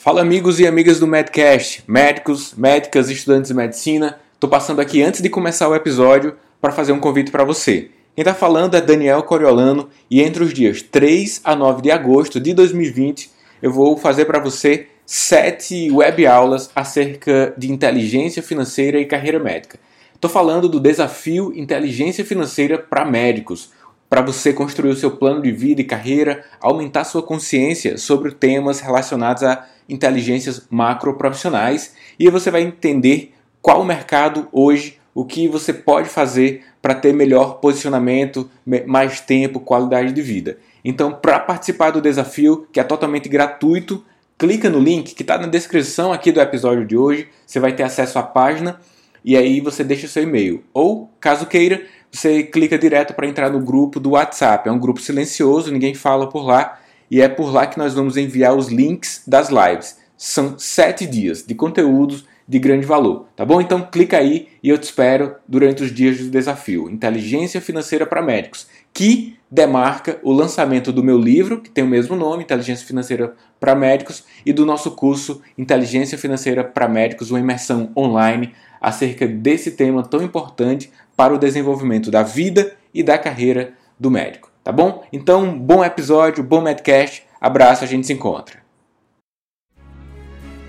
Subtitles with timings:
[0.00, 4.16] Fala amigos e amigas do Medcast, médicos, médicas, estudantes de medicina.
[4.32, 7.90] Estou passando aqui antes de começar o episódio para fazer um convite para você.
[8.14, 12.38] Quem está falando é Daniel Coriolano e entre os dias 3 a 9 de agosto
[12.38, 13.28] de 2020
[13.60, 19.80] eu vou fazer para você sete web aulas acerca de inteligência financeira e carreira médica.
[20.14, 23.70] Estou falando do desafio Inteligência Financeira para Médicos,
[24.08, 28.80] para você construir o seu plano de vida e carreira, aumentar sua consciência sobre temas
[28.80, 35.72] relacionados a inteligências macroprofissionais e você vai entender qual o mercado hoje, o que você
[35.72, 38.48] pode fazer para ter melhor posicionamento,
[38.86, 40.58] mais tempo, qualidade de vida.
[40.84, 44.04] Então, para participar do desafio, que é totalmente gratuito,
[44.38, 47.28] clica no link que está na descrição aqui do episódio de hoje.
[47.44, 48.80] Você vai ter acesso à página
[49.24, 50.62] e aí você deixa o seu e-mail.
[50.72, 54.68] Ou, caso queira, você clica direto para entrar no grupo do WhatsApp.
[54.68, 56.78] É um grupo silencioso, ninguém fala por lá.
[57.10, 59.98] E é por lá que nós vamos enviar os links das lives.
[60.16, 63.60] São sete dias de conteúdos de grande valor, tá bom?
[63.60, 68.22] Então clica aí e eu te espero durante os dias do desafio Inteligência Financeira para
[68.22, 73.34] Médicos, que demarca o lançamento do meu livro, que tem o mesmo nome, Inteligência Financeira
[73.60, 79.72] para Médicos, e do nosso curso Inteligência Financeira para Médicos, uma imersão online acerca desse
[79.72, 85.02] tema tão importante para o desenvolvimento da vida e da carreira do médico, tá bom?
[85.12, 88.60] Então, bom episódio, bom Medcast, abraço, a gente se encontra.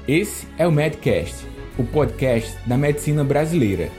[0.07, 1.45] Esse é o Medcast,
[1.77, 3.91] o podcast da medicina brasileira.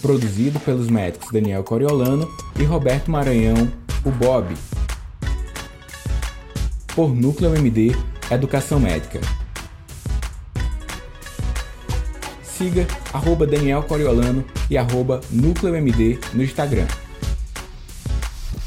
[0.00, 3.68] Produzido pelos médicos Daniel Coriolano e Roberto Maranhão,
[4.04, 4.54] o Bob.
[6.94, 7.96] Por Núcleo MD
[8.30, 9.18] Educação Médica.
[12.64, 16.86] Siga arroba Daniel Coriolano e arroba NúcleoMD no Instagram.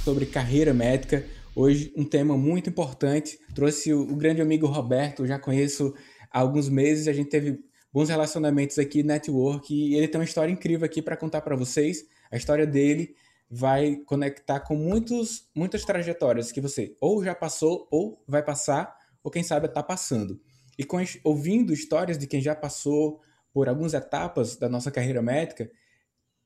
[0.04, 3.39] Sobre carreira médica, hoje um tema muito importante.
[3.56, 5.95] Trouxe o, grande amigo Roberto, já conheço
[6.31, 7.59] há alguns meses, a gente teve
[7.92, 12.05] bons relacionamentos aqui, network, e ele tem uma história incrível aqui para contar para vocês.
[12.32, 13.16] A história dele
[13.50, 19.32] vai conectar com muitos, muitas trajetórias que você ou já passou, ou vai passar, ou
[19.32, 20.39] quem sabe está passando.
[20.77, 23.21] E com, ouvindo histórias de quem já passou,
[23.53, 25.69] por algumas etapas da nossa carreira médica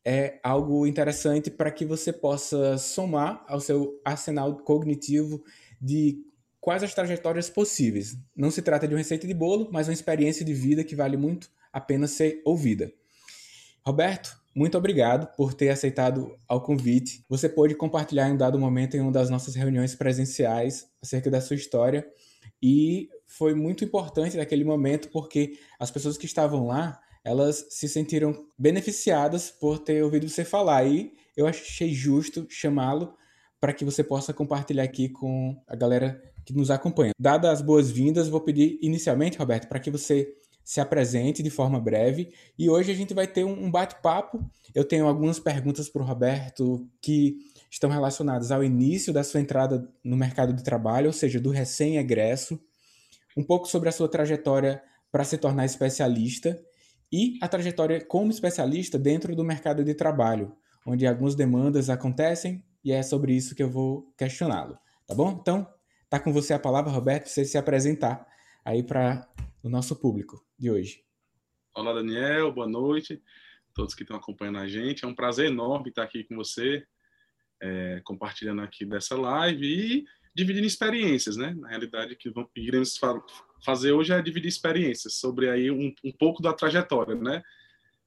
[0.03, 5.44] é algo interessante para que você possa somar ao seu arsenal cognitivo
[5.79, 6.23] de
[6.59, 8.17] quais as trajetórias possíveis.
[8.35, 11.17] Não se trata de uma receita de bolo, mas uma experiência de vida que vale
[11.17, 12.91] muito a pena ser ouvida.
[13.85, 17.23] Roberto, muito obrigado por ter aceitado ao convite.
[17.29, 21.41] Você pôde compartilhar em um dado momento em uma das nossas reuniões presenciais acerca da
[21.41, 22.06] sua história
[22.62, 28.46] e foi muito importante naquele momento porque as pessoas que estavam lá, elas se sentiram
[28.58, 33.14] beneficiadas por ter ouvido você falar e eu achei justo chamá-lo
[33.60, 37.12] para que você possa compartilhar aqui com a galera que nos acompanha.
[37.20, 40.34] Dadas as boas-vindas, vou pedir inicialmente, Roberto, para que você
[40.64, 42.34] se apresente de forma breve.
[42.58, 44.44] E hoje a gente vai ter um bate-papo.
[44.74, 47.38] Eu tenho algumas perguntas para o Roberto que
[47.72, 52.59] estão relacionadas ao início da sua entrada no mercado de trabalho, ou seja, do recém-egresso,
[53.36, 56.62] um pouco sobre a sua trajetória para se tornar especialista
[57.10, 60.54] e a trajetória como especialista dentro do mercado de trabalho,
[60.86, 64.78] onde algumas demandas acontecem e é sobre isso que eu vou questioná-lo,
[65.08, 65.38] tá bom?
[65.40, 65.66] Então,
[66.10, 68.28] tá com você a palavra, Roberto, para você se apresentar
[68.66, 69.26] aí para
[69.64, 71.06] o nosso público de hoje.
[71.74, 73.22] Olá, Daniel, boa noite,
[73.74, 75.06] todos que estão acompanhando a gente.
[75.06, 76.86] É um prazer enorme estar aqui com você,
[77.62, 81.54] é, compartilhando aqui dessa live e dividindo experiências, né?
[81.58, 83.00] Na realidade, o que iremos
[83.64, 87.44] fazer hoje é dividir experiências sobre aí um, um pouco da trajetória, né?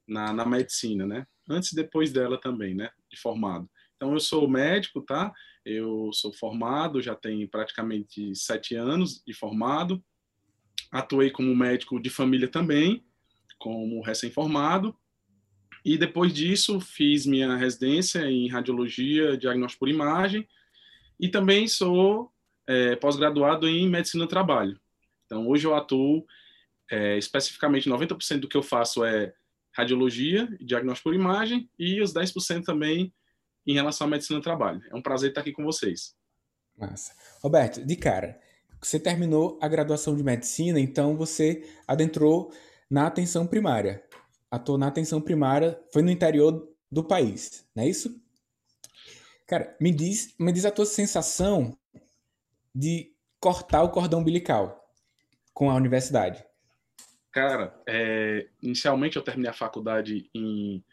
[0.06, 1.26] Na, na medicina, né?
[1.48, 2.90] Antes e depois dela também, né?
[3.10, 3.68] De formado.
[3.96, 5.32] Então, eu sou médico, tá?
[5.64, 10.02] Eu sou formado, já tenho praticamente sete anos de formado.
[10.90, 13.04] Atuei como médico de família também,
[13.58, 14.96] como recém-formado.
[15.84, 20.48] E depois disso, fiz minha residência em radiologia, diagnóstico por imagem,
[21.20, 22.32] e também sou
[22.66, 24.80] é, pós-graduado em medicina do trabalho.
[25.26, 26.24] Então, hoje eu atuo
[26.90, 29.34] é, especificamente 90% do que eu faço é
[29.76, 33.12] radiologia, diagnóstico por imagem, e os 10% também
[33.66, 34.82] em relação à medicina do trabalho.
[34.90, 36.14] É um prazer estar aqui com vocês.
[36.76, 37.12] Massa.
[37.40, 38.38] Roberto, de cara,
[38.80, 42.52] você terminou a graduação de medicina, então você adentrou
[42.90, 44.02] na atenção primária.
[44.54, 48.20] Atuou na atenção primária, foi no interior do país, não é isso?
[49.46, 51.76] Cara, me diz, me diz a tua sensação
[52.74, 54.82] de cortar o cordão umbilical
[55.52, 56.44] com a universidade.
[57.30, 60.84] Cara, é, inicialmente eu terminei a faculdade em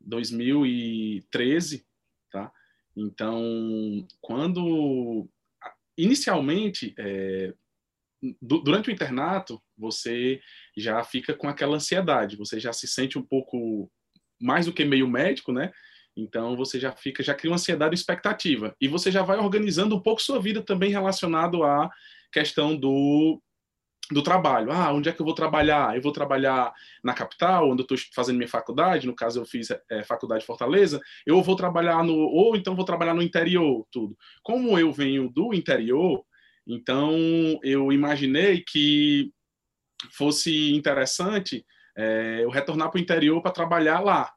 [0.00, 1.86] 2013,
[2.30, 2.50] tá?
[2.96, 5.28] Então, quando
[5.96, 7.54] inicialmente, é,
[8.40, 10.40] durante o internato, você
[10.76, 13.90] já fica com aquela ansiedade, você já se sente um pouco
[14.40, 15.72] mais do que meio médico, né?
[16.16, 18.74] Então você já fica, já cria uma ansiedade expectativa.
[18.80, 21.90] E você já vai organizando um pouco sua vida também relacionado à
[22.32, 23.40] questão do,
[24.10, 24.70] do trabalho.
[24.70, 25.96] Ah, onde é que eu vou trabalhar?
[25.96, 26.72] Eu vou trabalhar
[27.02, 30.46] na capital, onde eu estou fazendo minha faculdade, no caso eu fiz é, faculdade de
[30.46, 34.16] Fortaleza, eu vou trabalhar no, ou então vou trabalhar no interior, tudo.
[34.42, 36.24] Como eu venho do interior,
[36.66, 37.12] então
[37.62, 39.32] eu imaginei que
[40.12, 41.64] fosse interessante
[41.96, 44.32] é, eu retornar para o interior para trabalhar lá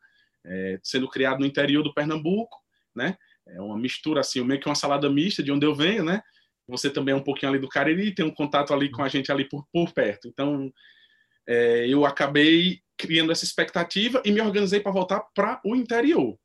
[0.48, 2.58] é, sendo criado no interior do Pernambuco,
[2.96, 3.18] né?
[3.48, 6.22] É uma mistura assim, meio que uma salada mista de onde eu venho, né?
[6.68, 9.32] Você também é um pouquinho ali do Cariri, tem um contato ali com a gente
[9.32, 10.28] ali por, por perto.
[10.28, 10.72] Então,
[11.48, 16.38] é, eu acabei criando essa expectativa e me organizei para voltar para o interior,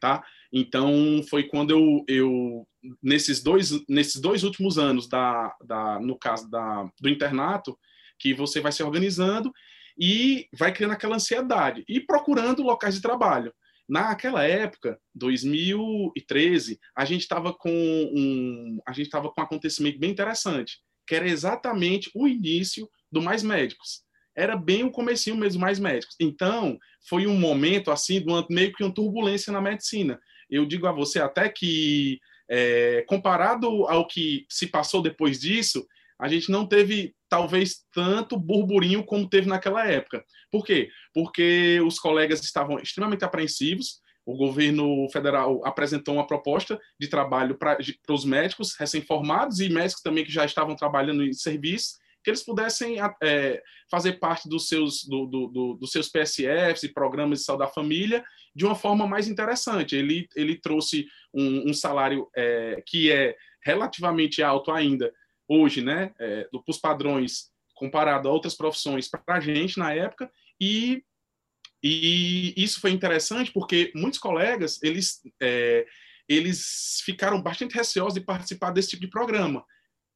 [0.00, 0.24] tá?
[0.52, 2.66] Então, foi quando eu, eu
[3.02, 7.78] nesses dois nesses dois últimos anos da, da no caso da do internato,
[8.18, 9.52] que você vai se organizando
[9.98, 13.52] e vai criando aquela ansiedade e procurando locais de trabalho.
[13.88, 20.10] Naquela época, 2013, a gente estava com um, a gente estava com um acontecimento bem
[20.10, 24.02] interessante, que era exatamente o início do Mais Médicos.
[24.36, 26.16] Era bem o comecinho mesmo Mais Médicos.
[26.20, 26.78] Então,
[27.08, 30.20] foi um momento assim, de uma, meio que uma turbulência na medicina.
[30.50, 32.18] Eu digo a você até que
[32.50, 35.86] é, comparado ao que se passou depois disso,
[36.18, 40.24] a gente não teve talvez tanto burburinho como teve naquela época.
[40.50, 40.90] Por quê?
[41.12, 44.00] Porque os colegas estavam extremamente apreensivos.
[44.24, 47.78] O governo federal apresentou uma proposta de trabalho para
[48.10, 52.96] os médicos recém-formados e médicos também que já estavam trabalhando em serviço, que eles pudessem
[53.22, 57.64] é, fazer parte dos seus, do, do, do, dos seus PSFs e programas de saúde
[57.64, 59.94] da família de uma forma mais interessante.
[59.94, 65.12] Ele, ele trouxe um, um salário é, que é relativamente alto ainda
[65.48, 71.04] hoje, né, é, dos padrões comparado a outras profissões para a gente na época e
[71.82, 75.86] e isso foi interessante porque muitos colegas eles é,
[76.28, 79.64] eles ficaram bastante receosos de participar desse tipo de programa.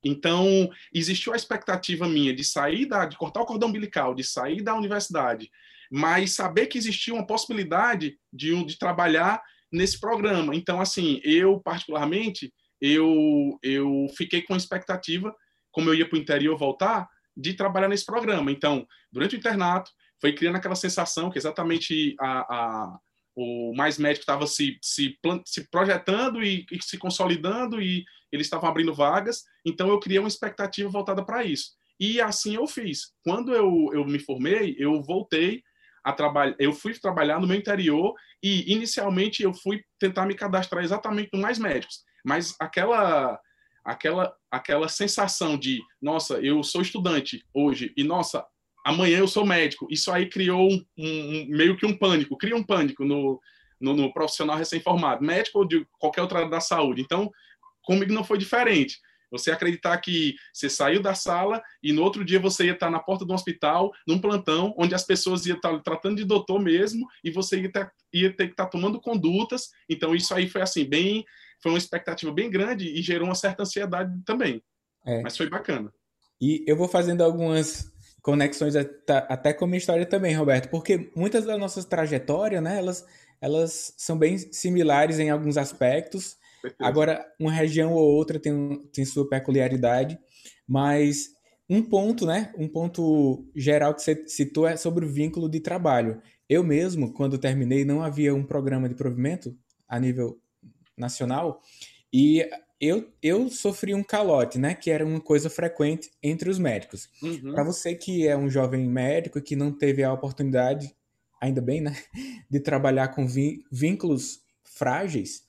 [0.03, 4.63] Então existiu a expectativa minha de sair da, de cortar o cordão umbilical, de sair
[4.63, 5.51] da universidade,
[5.91, 10.57] mas saber que existia uma possibilidade de, de trabalhar nesse programa.
[10.57, 15.35] Então assim eu particularmente eu, eu fiquei com a expectativa,
[15.71, 18.51] como eu ia para o interior voltar, de trabalhar nesse programa.
[18.51, 19.91] Então, durante o internato,
[20.21, 22.99] foi criando aquela sensação que exatamente a, a
[23.37, 25.17] o Mais Médico estava se, se,
[25.47, 30.29] se projetando e, e, se consolidando e eles estavam abrindo vagas, então eu criei uma
[30.29, 31.71] expectativa voltada para isso.
[31.99, 33.13] E assim eu fiz.
[33.25, 35.63] Quando eu, eu me formei, eu voltei
[36.03, 40.83] a trabalhar, eu fui trabalhar no meu interior e inicialmente eu fui tentar me cadastrar
[40.83, 43.39] exatamente no Mais Médicos mas aquela
[43.85, 48.45] aquela aquela sensação de nossa eu sou estudante hoje e nossa
[48.85, 49.87] amanhã eu sou médico.
[49.91, 53.41] Isso aí criou um, um meio que um pânico cria um pânico no,
[53.81, 57.03] no, no profissional recém-formado médico ou de qualquer outra área da saúde.
[57.03, 57.31] Então
[57.83, 58.99] comigo não foi diferente.
[59.31, 62.99] Você acreditar que você saiu da sala e no outro dia você ia estar na
[62.99, 67.31] porta do hospital, num plantão, onde as pessoas iam estar tratando de doutor mesmo e
[67.31, 69.71] você ia ter, ia ter que estar tomando condutas.
[69.89, 71.25] Então, isso aí foi assim, bem
[71.63, 74.63] foi uma expectativa bem grande e gerou uma certa ansiedade também.
[75.05, 75.23] É.
[75.23, 75.93] Mas foi bacana.
[76.41, 81.45] E eu vou fazendo algumas conexões até com a minha história também, Roberto, porque muitas
[81.45, 83.05] das nossas trajetórias, né, elas,
[83.41, 86.37] elas são bem similares em alguns aspectos.
[86.63, 86.85] Perfeito.
[86.85, 90.19] Agora, uma região ou outra tem, tem sua peculiaridade,
[90.67, 91.31] mas
[91.69, 96.21] um ponto, né, um ponto geral que você citou é sobre o vínculo de trabalho.
[96.49, 99.57] Eu mesmo, quando terminei, não havia um programa de provimento
[99.89, 100.39] a nível
[101.01, 101.61] nacional,
[102.13, 102.49] e
[102.81, 104.75] eu, eu sofri um calote, né?
[104.75, 107.09] Que era uma coisa frequente entre os médicos.
[107.23, 107.53] Uhum.
[107.53, 110.95] Para você que é um jovem médico e que não teve a oportunidade,
[111.41, 111.97] ainda bem, né?
[112.51, 113.27] De trabalhar com
[113.71, 115.43] vínculos frágeis,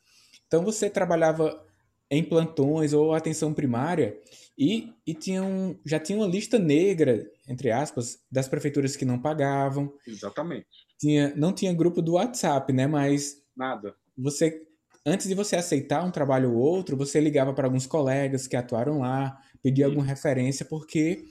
[0.52, 1.66] então você trabalhava
[2.10, 4.20] em plantões ou atenção primária
[4.58, 9.18] e, e tinha um, já tinha uma lista negra, entre aspas, das prefeituras que não
[9.18, 9.94] pagavam.
[10.06, 10.68] Exatamente.
[11.00, 12.86] Tinha, não tinha grupo do WhatsApp, né?
[12.86, 13.42] Mas.
[13.56, 13.96] Nada.
[14.18, 14.62] Você
[15.06, 19.00] antes de você aceitar um trabalho ou outro, você ligava para alguns colegas que atuaram
[19.00, 21.24] lá, pedia alguma referência, porque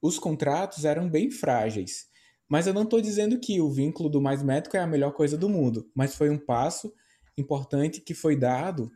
[0.00, 2.06] os contratos eram bem frágeis.
[2.48, 5.36] Mas eu não estou dizendo que o vínculo do Mais Médico é a melhor coisa
[5.36, 6.92] do mundo, mas foi um passo
[7.36, 8.90] importante que foi dado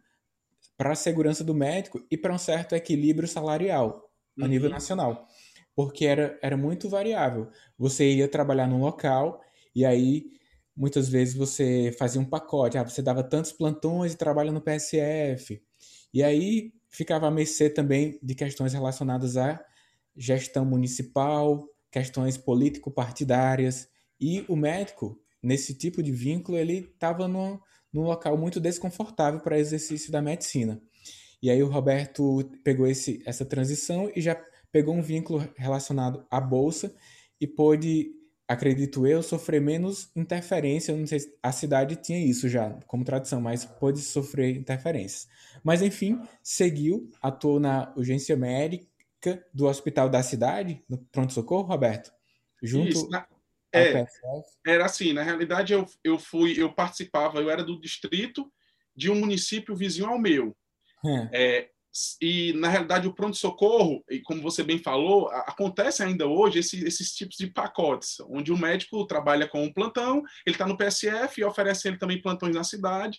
[0.76, 4.08] para a segurança do médico e para um certo equilíbrio salarial
[4.38, 4.48] a uhum.
[4.48, 5.26] nível nacional.
[5.74, 7.48] Porque era, era muito variável.
[7.76, 9.40] Você ia trabalhar num local
[9.74, 10.37] e aí
[10.78, 15.60] muitas vezes você fazia um pacote, ah, você dava tantos plantões e trabalha no PSF.
[16.14, 19.60] E aí ficava à mercê também de questões relacionadas à
[20.16, 23.88] gestão municipal, questões político-partidárias,
[24.20, 27.58] e o médico, nesse tipo de vínculo, ele estava num,
[27.92, 30.80] num local muito desconfortável para exercício da medicina.
[31.42, 36.40] E aí o Roberto pegou esse, essa transição e já pegou um vínculo relacionado à
[36.40, 36.94] bolsa
[37.40, 38.10] e pôde,
[38.48, 40.90] acredito eu, sofrer menos interferência.
[40.90, 45.28] Eu não sei se a cidade tinha isso já como tradição, mas pôde sofrer interferências.
[45.62, 48.88] Mas enfim, seguiu, atuou na urgência médica
[49.52, 52.10] do hospital da cidade, no pronto-socorro, Roberto?
[52.62, 53.26] Junto isso, na...
[53.70, 54.06] É,
[54.66, 58.50] era assim, na realidade eu, eu fui, eu participava, eu era do distrito
[58.96, 60.56] de um município vizinho ao meu.
[61.04, 61.28] Hum.
[61.30, 61.68] É,
[62.20, 66.84] e na realidade o pronto socorro, e como você bem falou, acontece ainda hoje esse,
[66.84, 71.40] esses tipos de pacotes, onde o médico trabalha com um plantão, ele está no PSF
[71.40, 73.18] e oferece ele também plantões na cidade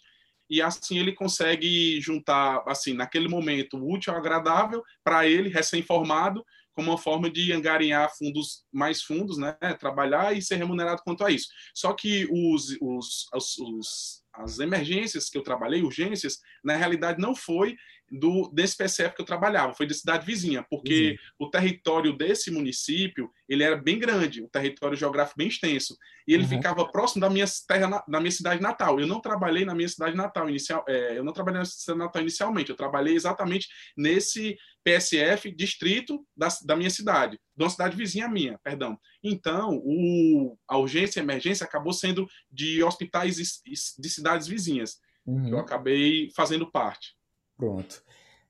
[0.49, 6.97] e assim ele consegue juntar assim naquele momento útil agradável para ele recém-formado como uma
[6.97, 11.49] forma de angariar fundos mais fundos, né, trabalhar e ser remunerado quanto a isso.
[11.75, 17.35] Só que os, os, os, os as emergências que eu trabalhei, urgências, na realidade não
[17.35, 17.75] foi
[18.11, 21.47] do desse PCF que eu trabalhava, foi da cidade vizinha, porque uhum.
[21.47, 25.97] o território desse município, ele era bem grande, um território geográfico bem extenso,
[26.27, 26.49] e ele uhum.
[26.49, 28.99] ficava próximo da minha terra, da minha cidade natal.
[28.99, 32.21] Eu não trabalhei na minha cidade natal inicial, é, eu não trabalhei na cidade natal
[32.21, 38.27] inicialmente, eu trabalhei exatamente nesse PSF distrito da, da minha cidade, de uma cidade vizinha
[38.27, 38.97] minha, perdão.
[39.23, 45.43] Então, o, a urgência e emergência acabou sendo de hospitais de cidades vizinhas, uhum.
[45.43, 45.61] que eu uhum.
[45.61, 47.18] acabei fazendo parte.
[47.59, 48.01] Pronto.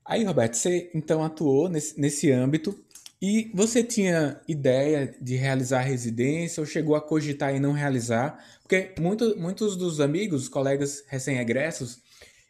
[0.04, 2.80] Aí, Roberto, você então atuou nesse, nesse âmbito
[3.20, 8.42] e você tinha ideia de realizar residência ou chegou a cogitar e não realizar?
[8.62, 12.00] Porque muito, muitos dos amigos, colegas recém-egressos,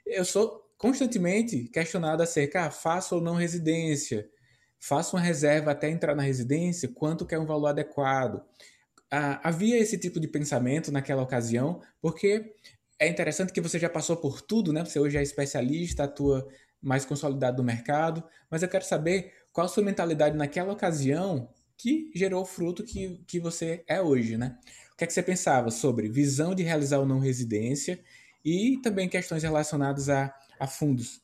[0.04, 4.28] eu sou constantemente questionado acerca, ah, faço ou não residência?
[4.78, 6.90] Faço uma reserva até entrar na residência?
[6.94, 8.42] Quanto que é um valor adequado?
[9.10, 12.54] Ah, havia esse tipo de pensamento naquela ocasião, porque
[13.00, 14.84] é interessante que você já passou por tudo, né?
[14.84, 16.46] Você hoje é especialista, atua
[16.82, 22.10] mais consolidado no mercado, mas eu quero saber qual a sua mentalidade naquela ocasião que
[22.14, 24.58] gerou o fruto que, que você é hoje, né?
[24.92, 27.98] O que é que você pensava sobre visão de realizar ou não residência
[28.44, 31.22] e também questões relacionadas a, a fundos?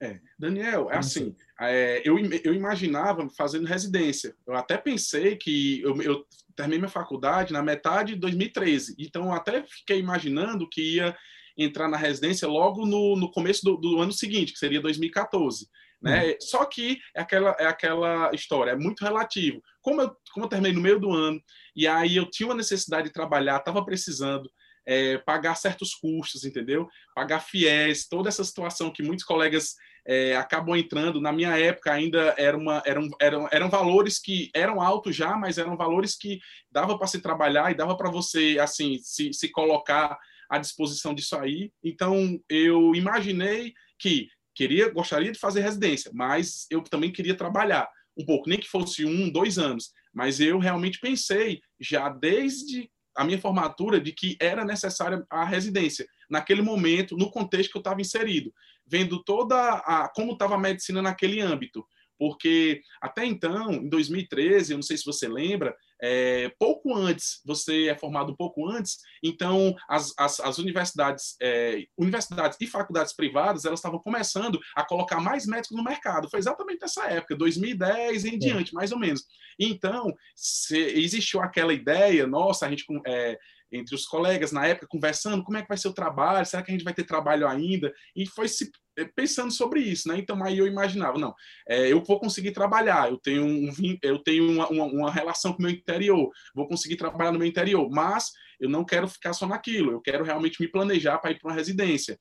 [0.00, 4.34] É, Daniel, é assim, é, eu, eu imaginava fazendo residência.
[4.46, 8.96] Eu até pensei que eu, eu terminei minha faculdade na metade de 2013.
[8.98, 11.16] Então, até fiquei imaginando que ia
[11.56, 15.68] entrar na residência logo no, no começo do, do ano seguinte, que seria 2014.
[16.02, 16.32] Né?
[16.32, 16.36] Hum.
[16.40, 19.62] Só que é aquela, é aquela história, é muito relativo.
[19.80, 21.40] Como eu, como eu terminei no meio do ano,
[21.76, 24.50] e aí eu tinha uma necessidade de trabalhar, estava precisando
[24.86, 26.88] é, pagar certos custos, entendeu?
[27.14, 31.20] Pagar fiéis, toda essa situação que muitos colegas é, acabam entrando.
[31.20, 35.58] Na minha época ainda era uma, eram, eram, eram valores que eram altos já, mas
[35.58, 40.18] eram valores que dava para se trabalhar e dava para você assim se, se colocar
[40.48, 41.72] à disposição disso aí.
[41.82, 48.24] Então eu imaginei que queria, gostaria de fazer residência, mas eu também queria trabalhar um
[48.24, 49.90] pouco, nem que fosse um, dois anos.
[50.12, 56.06] Mas eu realmente pensei já desde a minha formatura de que era necessária a residência
[56.28, 58.52] naquele momento, no contexto que eu estava inserido
[58.86, 61.84] vendo toda a como estava a medicina naquele âmbito.
[62.18, 67.88] Porque até então, em 2013, eu não sei se você lembra, é, pouco antes, você
[67.88, 73.64] é formado um pouco antes, então as, as, as universidades, é, universidades e faculdades privadas,
[73.64, 76.28] elas estavam começando a colocar mais médicos no mercado.
[76.28, 78.38] Foi exatamente nessa época, 2010 em é.
[78.38, 79.24] diante, mais ou menos.
[79.58, 83.38] Então, se, existiu aquela ideia, nossa, a gente é,
[83.74, 86.70] entre os colegas na época, conversando como é que vai ser o trabalho, será que
[86.70, 87.92] a gente vai ter trabalho ainda?
[88.14, 90.16] E foi se eh, pensando sobre isso, né?
[90.18, 91.34] Então aí eu imaginava, não,
[91.68, 95.58] é, eu vou conseguir trabalhar, eu tenho, um, eu tenho uma, uma, uma, relação com
[95.58, 99.46] o meu interior, vou conseguir trabalhar no meu interior, mas eu não quero ficar só
[99.46, 102.16] naquilo, eu quero realmente me planejar para ir para uma residência.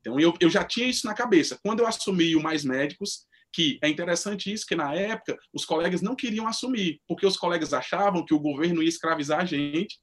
[0.00, 1.58] Então eu, eu já tinha isso na cabeça.
[1.62, 6.00] Quando eu assumi o Mais Médicos, que é interessante isso, que na época os colegas
[6.00, 9.98] não queriam assumir, porque os colegas achavam que o governo ia escravizar a gente,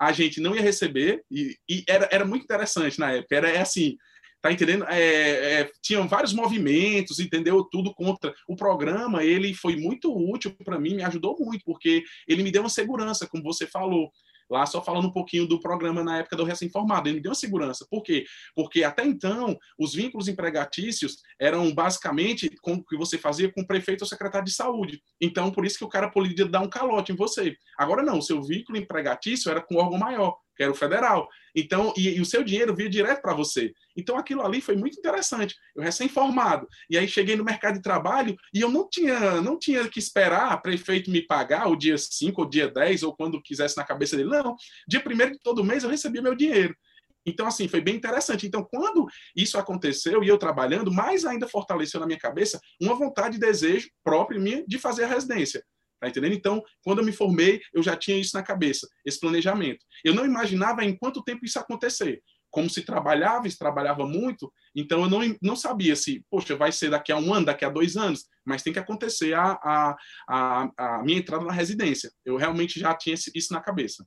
[0.00, 3.36] a gente não ia receber, e, e era, era muito interessante na época.
[3.36, 3.96] Era é assim,
[4.40, 4.84] tá entendendo?
[4.88, 7.62] É, é, tinham vários movimentos, entendeu?
[7.70, 8.34] Tudo contra.
[8.48, 12.62] O programa, ele foi muito útil para mim, me ajudou muito, porque ele me deu
[12.62, 14.10] uma segurança, como você falou.
[14.50, 17.86] Lá só falando um pouquinho do programa na época do recém-formado, ele me deu segurança.
[17.88, 18.24] Por quê?
[18.54, 23.66] Porque até então, os vínculos empregatícios eram basicamente com o que você fazia com o
[23.66, 25.00] prefeito ou secretário de saúde.
[25.20, 27.56] Então, por isso que o cara podia dar um calote em você.
[27.78, 31.26] Agora não, o seu vínculo empregatício era com um órgão maior, que era o federal.
[31.56, 33.72] Então, e, e o seu dinheiro via direto para você.
[33.96, 35.56] Então, aquilo ali foi muito interessante.
[35.74, 36.68] Eu recém-formado.
[36.90, 40.54] E aí cheguei no mercado de trabalho e eu não tinha, não tinha que esperar
[40.54, 44.18] o prefeito me pagar o dia 5 ou dia 10 ou quando quisesse na cabeça
[44.18, 44.28] dele.
[44.28, 44.54] Não,
[44.86, 46.76] dia primeiro de todo mês eu recebia meu dinheiro.
[47.24, 48.46] Então, assim, foi bem interessante.
[48.46, 53.38] Então, quando isso aconteceu e eu trabalhando, mais ainda fortaleceu na minha cabeça uma vontade
[53.38, 55.64] e desejo próprio minha de fazer a residência.
[56.00, 56.32] Tá entendendo?
[56.32, 59.84] Então, quando eu me formei, eu já tinha isso na cabeça, esse planejamento.
[60.02, 62.22] Eu não imaginava em quanto tempo isso ia acontecer.
[62.50, 66.90] Como se trabalhava, se trabalhava muito, então eu não, não sabia se, poxa, vai ser
[66.90, 69.96] daqui a um ano, daqui a dois anos, mas tem que acontecer a, a,
[70.28, 72.10] a, a minha entrada na residência.
[72.24, 74.04] Eu realmente já tinha isso na cabeça.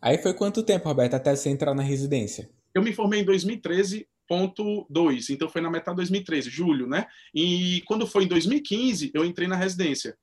[0.00, 2.50] Aí foi quanto tempo, Roberto, até você entrar na residência?
[2.74, 7.06] Eu me formei em 2013, ponto 2, então foi na metade de 2013, julho, né?
[7.34, 10.16] E quando foi em 2015, eu entrei na residência.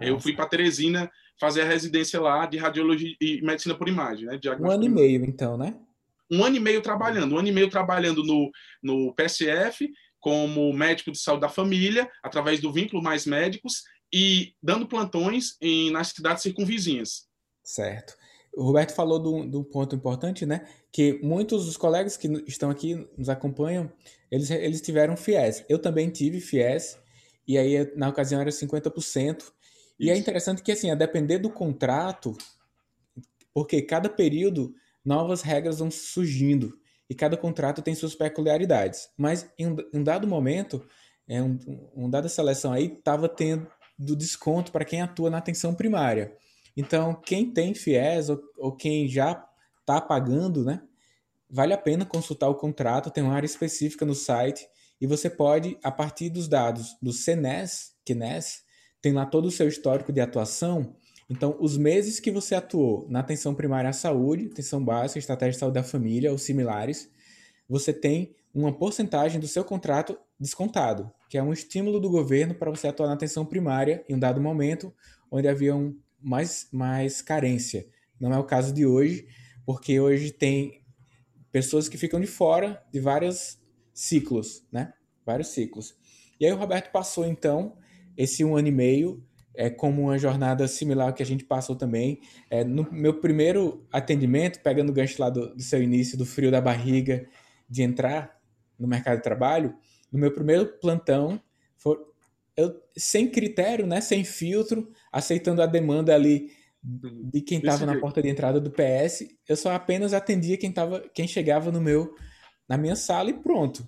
[0.00, 4.38] Eu fui para Teresina fazer a residência lá de radiologia e medicina por imagem, né?
[4.60, 5.74] Um ano e meio, então, né?
[6.30, 8.50] Um ano e meio trabalhando, um ano e meio trabalhando no,
[8.82, 9.90] no PSF
[10.20, 15.90] como médico de saúde da família, através do vínculo mais médicos e dando plantões em,
[15.90, 17.26] nas cidades circunvizinhas.
[17.64, 18.14] Certo.
[18.54, 20.66] O Roberto falou de um ponto importante, né?
[20.92, 23.90] Que muitos dos colegas que estão aqui, nos acompanham,
[24.30, 25.64] eles, eles tiveram FIES.
[25.68, 26.98] Eu também tive FIES,
[27.46, 29.52] e aí na ocasião era 50%.
[30.00, 32.34] E é interessante que, assim, a depender do contrato,
[33.52, 36.72] porque cada período novas regras vão surgindo
[37.08, 39.10] e cada contrato tem suas peculiaridades.
[39.14, 40.82] Mas em um, dado momento,
[41.28, 41.58] é um,
[41.94, 43.68] um dada seleção aí, estava tendo
[44.16, 46.34] desconto para quem atua na atenção primária.
[46.74, 49.46] Então, quem tem FIES ou, ou quem já
[49.80, 50.80] está pagando, né,
[51.50, 54.66] vale a pena consultar o contrato, tem uma área específica no site
[54.98, 58.69] e você pode, a partir dos dados do CNES, CNES
[59.02, 60.94] tem lá todo o seu histórico de atuação.
[61.28, 65.58] Então, os meses que você atuou na atenção primária à saúde, atenção básica, estratégia de
[65.58, 67.08] saúde da família ou similares,
[67.68, 72.70] você tem uma porcentagem do seu contrato descontado, que é um estímulo do governo para
[72.70, 74.92] você atuar na atenção primária em um dado momento
[75.30, 77.86] onde havia um mais, mais carência.
[78.20, 79.26] Não é o caso de hoje,
[79.64, 80.82] porque hoje tem
[81.52, 83.58] pessoas que ficam de fora de vários
[83.94, 84.92] ciclos, né?
[85.24, 85.94] Vários ciclos.
[86.40, 87.76] E aí o Roberto passou, então,
[88.22, 92.20] esse um ano e meio é como uma jornada similar que a gente passou também.
[92.48, 96.50] É, no meu primeiro atendimento, pegando o gancho lá do, do seu início, do frio
[96.50, 97.26] da barriga,
[97.68, 98.38] de entrar
[98.78, 99.74] no mercado de trabalho,
[100.10, 101.40] no meu primeiro plantão,
[101.76, 101.98] for,
[102.56, 106.50] eu, sem critério, né, sem filtro, aceitando a demanda ali
[106.82, 111.00] de quem estava na porta de entrada do PS, eu só apenas atendia quem, tava,
[111.12, 112.14] quem chegava no meu
[112.66, 113.86] na minha sala e pronto.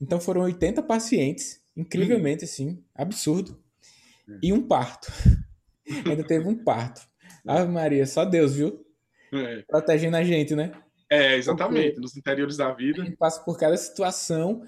[0.00, 3.63] Então foram 80 pacientes, incrivelmente assim, absurdo.
[4.42, 5.12] E um parto.
[6.06, 7.02] Ainda teve um parto.
[7.46, 8.84] Ave Maria, só Deus, viu?
[9.32, 9.62] É.
[9.68, 10.72] Protegendo a gente, né?
[11.10, 13.02] É, exatamente, Porque nos interiores da vida.
[13.02, 14.64] A gente passa por cada situação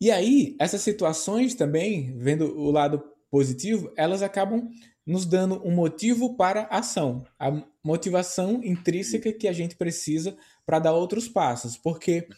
[0.00, 4.70] e aí, essas situações também, vendo o lado positivo, elas acabam
[5.04, 7.50] nos dando um motivo para a ação, a
[7.82, 12.28] motivação intrínseca que a gente precisa para dar outros passos, porque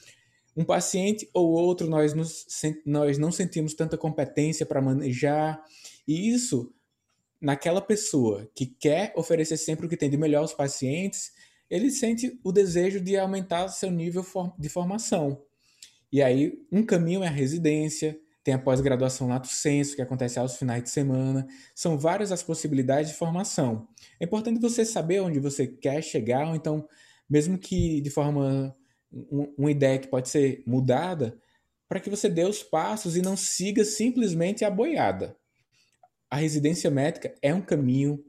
[0.56, 2.46] um paciente ou outro nós, nos,
[2.86, 5.62] nós não sentimos tanta competência para manejar,
[6.10, 6.74] e isso,
[7.40, 11.30] naquela pessoa que quer oferecer sempre o que tem de melhor aos pacientes,
[11.70, 14.26] ele sente o desejo de aumentar seu nível
[14.58, 15.40] de formação.
[16.10, 20.56] E aí, um caminho é a residência, tem a pós-graduação lato senso, que acontece aos
[20.56, 21.46] finais de semana.
[21.76, 23.86] São várias as possibilidades de formação.
[24.18, 26.88] É importante você saber onde você quer chegar, ou então,
[27.28, 28.76] mesmo que de forma.
[29.56, 31.38] uma ideia que pode ser mudada,
[31.88, 35.36] para que você dê os passos e não siga simplesmente a boiada.
[36.30, 38.24] A residência médica é um caminho,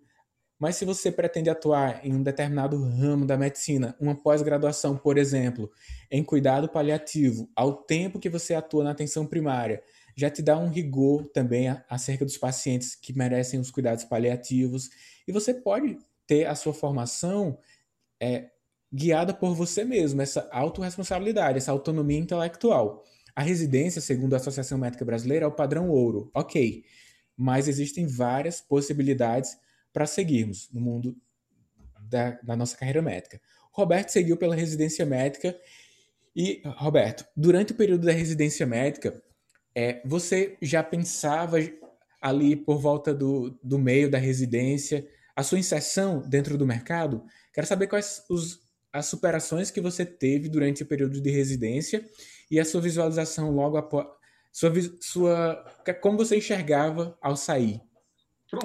[0.59, 5.71] mas se você pretende atuar em um determinado ramo da medicina, uma pós-graduação, por exemplo,
[6.09, 9.83] em cuidado paliativo, ao tempo que você atua na atenção primária,
[10.15, 14.89] já te dá um rigor também acerca dos pacientes que merecem os cuidados paliativos.
[15.27, 17.57] E você pode ter a sua formação
[18.19, 18.49] é,
[18.93, 23.03] guiada por você mesmo, essa autorresponsabilidade, essa autonomia intelectual.
[23.35, 26.29] A residência, segundo a Associação Médica Brasileira, é o padrão ouro.
[26.33, 26.83] Ok,
[27.37, 29.57] mas existem várias possibilidades
[29.91, 31.15] para seguirmos no mundo
[32.09, 33.41] da, da, nossa carreira médica.
[33.71, 35.57] Roberto seguiu pela residência médica
[36.35, 39.21] e, Roberto, durante o período da residência médica,
[39.75, 41.57] é, você já pensava
[42.21, 47.23] ali por volta do, do meio da residência, a sua inserção dentro do mercado?
[47.53, 48.59] Quero saber quais os,
[48.93, 52.05] as superações que você teve durante o período de residência
[52.49, 54.07] e a sua visualização logo após.
[54.51, 55.55] Sua, sua,
[56.01, 57.81] como você enxergava ao sair?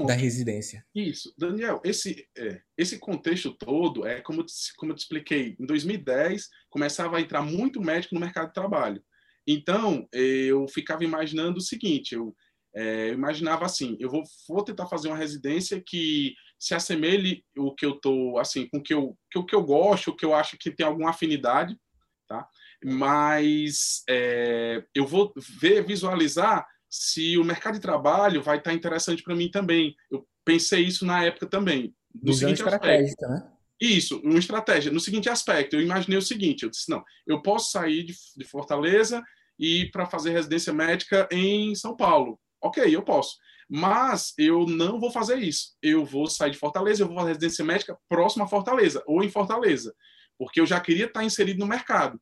[0.05, 0.85] da residência.
[0.93, 4.45] Isso, Daniel, esse, é, esse contexto todo é como,
[4.77, 9.01] como eu te expliquei, em 2010 começava a entrar muito médico no mercado de trabalho.
[9.47, 12.35] Então, eu ficava imaginando o seguinte, eu,
[12.75, 17.73] é, eu imaginava assim, eu vou, vou tentar fazer uma residência que se assemelhe o
[17.73, 20.35] que eu tô assim com que eu que, o que eu gosto, o que eu
[20.35, 21.79] acho que tem alguma afinidade,
[22.27, 22.49] tá?
[22.89, 29.35] Mas é, eu vou ver, visualizar se o mercado de trabalho vai estar interessante para
[29.35, 29.97] mim também.
[30.09, 31.93] Eu pensei isso na época também.
[32.15, 33.29] No Visão seguinte estratégica, aspecto.
[33.29, 33.53] né?
[33.81, 34.93] Isso, uma estratégia.
[34.93, 38.45] No seguinte aspecto, eu imaginei o seguinte: eu disse, não, eu posso sair de, de
[38.45, 39.21] Fortaleza
[39.59, 42.39] e ir para fazer residência médica em São Paulo.
[42.63, 43.37] Ok, eu posso.
[43.69, 45.77] Mas eu não vou fazer isso.
[45.83, 49.29] Eu vou sair de Fortaleza, eu vou fazer residência médica próxima a Fortaleza, ou em
[49.29, 49.93] Fortaleza,
[50.39, 52.21] porque eu já queria estar inserido no mercado.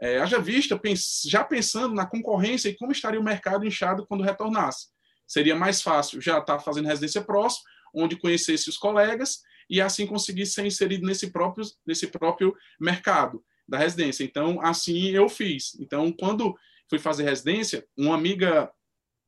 [0.00, 0.80] É, haja vista,
[1.24, 4.88] já pensando na concorrência e como estaria o mercado inchado quando retornasse.
[5.26, 10.46] Seria mais fácil já estar fazendo residência próximo, onde conhecesse os colegas e assim conseguir
[10.46, 14.24] ser inserido nesse próprio, nesse próprio mercado da residência.
[14.24, 15.74] Então, assim eu fiz.
[15.80, 16.54] Então, quando
[16.88, 18.70] fui fazer residência, uma amiga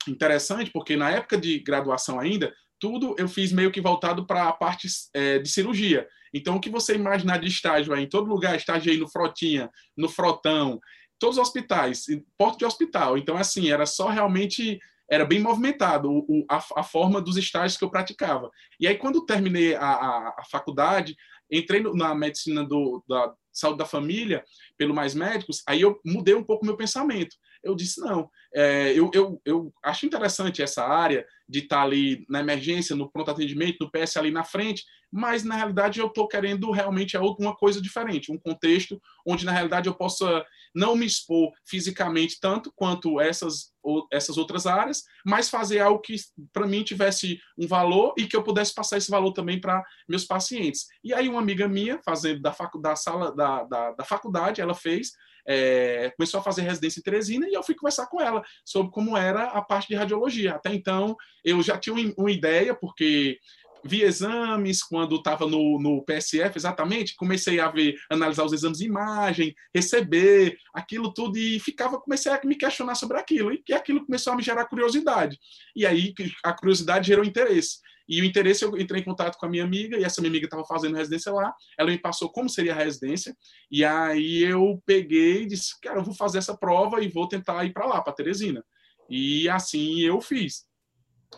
[0.07, 4.53] interessante, porque na época de graduação ainda, tudo eu fiz meio que voltado para a
[4.53, 6.07] parte é, de cirurgia.
[6.33, 10.09] Então, o que você imaginar de estágio aí, em todo lugar, estagiei no Frotinha, no
[10.09, 10.81] Frotão,
[11.19, 12.05] todos os hospitais,
[12.37, 13.17] porto de hospital.
[13.17, 14.79] Então, assim, era só realmente,
[15.11, 18.51] era bem movimentado o, a, a, forma dos estágios que eu praticava.
[18.79, 21.17] E aí, quando terminei a, a, a faculdade,
[21.51, 24.45] entrei no, na medicina do, da saúde da família,
[24.77, 29.11] pelo Mais Médicos, aí eu mudei um pouco meu pensamento eu disse, não, é, eu,
[29.12, 33.90] eu, eu acho interessante essa área de estar ali na emergência, no pronto atendimento, no
[33.90, 38.38] PS ali na frente, mas na realidade eu estou querendo realmente alguma coisa diferente, um
[38.38, 43.72] contexto onde na realidade eu possa não me expor fisicamente tanto quanto essas,
[44.12, 46.16] essas outras áreas, mas fazer algo que
[46.52, 50.24] para mim tivesse um valor e que eu pudesse passar esse valor também para meus
[50.24, 50.87] pacientes.
[51.02, 54.74] E aí uma amiga minha, fazendo da, facu, da sala da, da, da faculdade, ela
[54.74, 55.12] fez
[55.47, 59.17] é, começou a fazer residência em Teresina e eu fui conversar com ela sobre como
[59.17, 60.55] era a parte de radiologia.
[60.55, 63.39] Até então, eu já tinha uma ideia, porque
[63.87, 68.87] vi exames quando estava no, no PSF, exatamente, comecei a ver, analisar os exames de
[68.87, 74.33] imagem, receber aquilo tudo e ficava, comecei a me questionar sobre aquilo e aquilo começou
[74.33, 75.39] a me gerar curiosidade.
[75.75, 76.13] E aí
[76.45, 77.79] a curiosidade gerou interesse.
[78.09, 80.47] E o interesse, eu entrei em contato com a minha amiga, e essa minha amiga
[80.47, 81.55] estava fazendo residência lá.
[81.79, 83.37] Ela me passou como seria a residência,
[83.71, 87.64] e aí eu peguei e disse: Cara, eu vou fazer essa prova e vou tentar
[87.64, 88.64] ir para lá, para Teresina.
[89.11, 90.64] E assim eu fiz.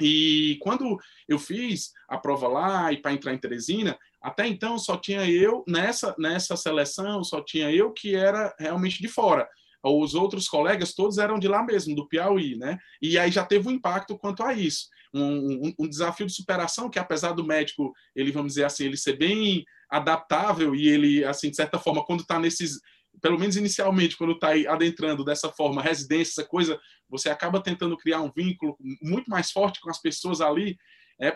[0.01, 4.97] E quando eu fiz a prova lá e para entrar em Teresina, até então só
[4.97, 9.49] tinha eu nessa nessa seleção, só tinha eu que era realmente de fora.
[9.83, 12.79] Os outros colegas todos eram de lá mesmo, do Piauí, né?
[13.01, 16.99] E aí já teve um impacto quanto a isso um, um, desafio de superação que,
[16.99, 21.57] apesar do médico, ele, vamos dizer assim, ele ser bem adaptável e ele, assim, de
[21.57, 22.81] certa forma, quando está nesses
[23.21, 28.21] pelo menos inicialmente, quando está adentrando dessa forma, residência, essa coisa, você acaba tentando criar
[28.21, 30.79] um vínculo muito mais forte com as pessoas ali,
[31.21, 31.35] é,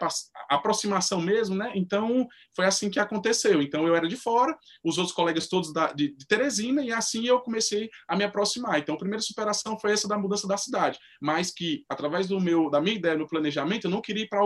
[0.48, 1.72] aproximação mesmo, né?
[1.74, 3.60] Então, foi assim que aconteceu.
[3.60, 7.26] Então, eu era de fora, os outros colegas todos da, de, de, Teresina, e assim
[7.26, 8.78] eu comecei a me aproximar.
[8.78, 12.70] Então, a primeira superação foi essa da mudança da cidade, mas que, através do meu,
[12.70, 14.40] da minha ideia no planejamento, eu não queria ir para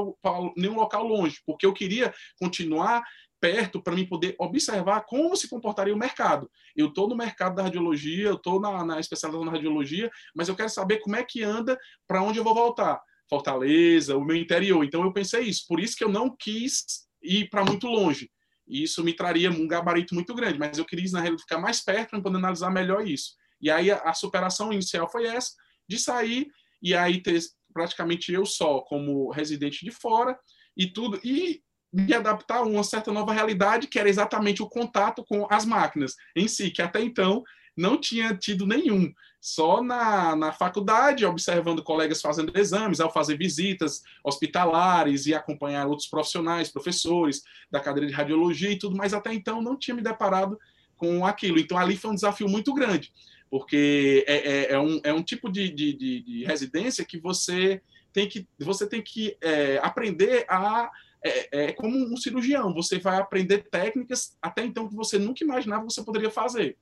[0.57, 3.03] nenhum local longe, porque eu queria continuar
[3.40, 6.51] perto para mim poder observar como se comportaria o mercado.
[6.75, 10.57] Eu estou no mercado da radiologia, eu estou na, na especialização na radiologia, mas eu
[10.57, 13.01] quero saber como é que anda, para onde eu vou voltar.
[13.29, 14.85] Fortaleza, o meu interior.
[14.85, 15.65] Então eu pensei isso.
[15.69, 16.85] Por isso que eu não quis
[17.23, 18.31] ir para muito longe.
[18.67, 22.11] Isso me traria um gabarito muito grande, mas eu queria, na realidade, ficar mais perto
[22.11, 23.35] para poder analisar melhor isso.
[23.61, 25.53] E aí a, a superação inicial foi essa,
[25.89, 26.49] de sair
[26.83, 27.41] e aí ter
[27.73, 30.39] praticamente eu só como residente de fora
[30.77, 31.21] e tudo.
[31.23, 31.62] E
[31.93, 36.15] me adaptar a uma certa nova realidade, que era exatamente o contato com as máquinas
[36.35, 37.43] em si, que até então
[37.77, 39.12] não tinha tido nenhum.
[39.41, 46.09] Só na, na faculdade, observando colegas fazendo exames, ao fazer visitas hospitalares e acompanhar outros
[46.09, 50.59] profissionais, professores da cadeira de radiologia e tudo, mas até então não tinha me deparado
[50.97, 51.59] com aquilo.
[51.59, 53.12] Então ali foi um desafio muito grande,
[53.51, 57.81] porque é, é, é um, é um tipo de, de, de, de, residência que você
[58.12, 60.91] tem que, você tem que é, aprender a
[61.23, 65.87] é, é, como um cirurgião, você vai aprender técnicas até então que você nunca imaginava
[65.87, 66.77] que você poderia fazer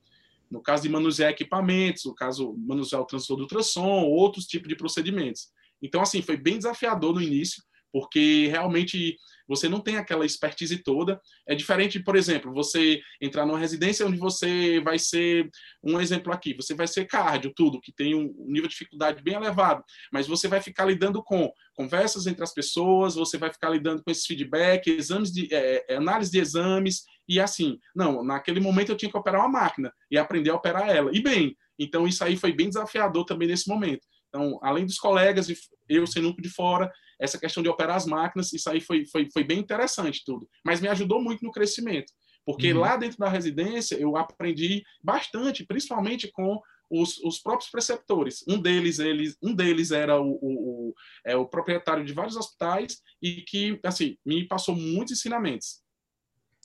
[0.55, 4.75] no caso de manusear equipamentos, no caso manusear o transtor do ultrassom, outros tipos de
[4.75, 5.49] procedimentos.
[5.81, 11.19] Então, assim, foi bem desafiador no início, porque realmente você não tem aquela expertise toda.
[11.47, 15.49] É diferente, por exemplo, você entrar numa residência onde você vai ser,
[15.83, 19.35] um exemplo aqui, você vai ser cardio, tudo, que tem um nível de dificuldade bem
[19.35, 24.01] elevado, mas você vai ficar lidando com conversas entre as pessoas, você vai ficar lidando
[24.03, 28.91] com esses feedback, exames de, é, é, análise de exames, e assim, não, naquele momento
[28.91, 31.11] eu tinha que operar uma máquina e aprender a operar ela.
[31.13, 34.05] E bem, então isso aí foi bem desafiador também nesse momento.
[34.29, 35.47] Então, além dos colegas,
[35.87, 39.29] eu sem núcleo de fora, essa questão de operar as máquinas, isso aí foi, foi,
[39.31, 40.47] foi bem interessante tudo.
[40.63, 42.11] Mas me ajudou muito no crescimento.
[42.45, 42.81] Porque uhum.
[42.81, 46.59] lá dentro da residência eu aprendi bastante, principalmente com
[46.91, 48.43] os, os próprios preceptores.
[48.47, 50.93] Um deles, eles, um deles era o, o, o,
[51.25, 55.81] é, o proprietário de vários hospitais e que, assim, me passou muitos ensinamentos.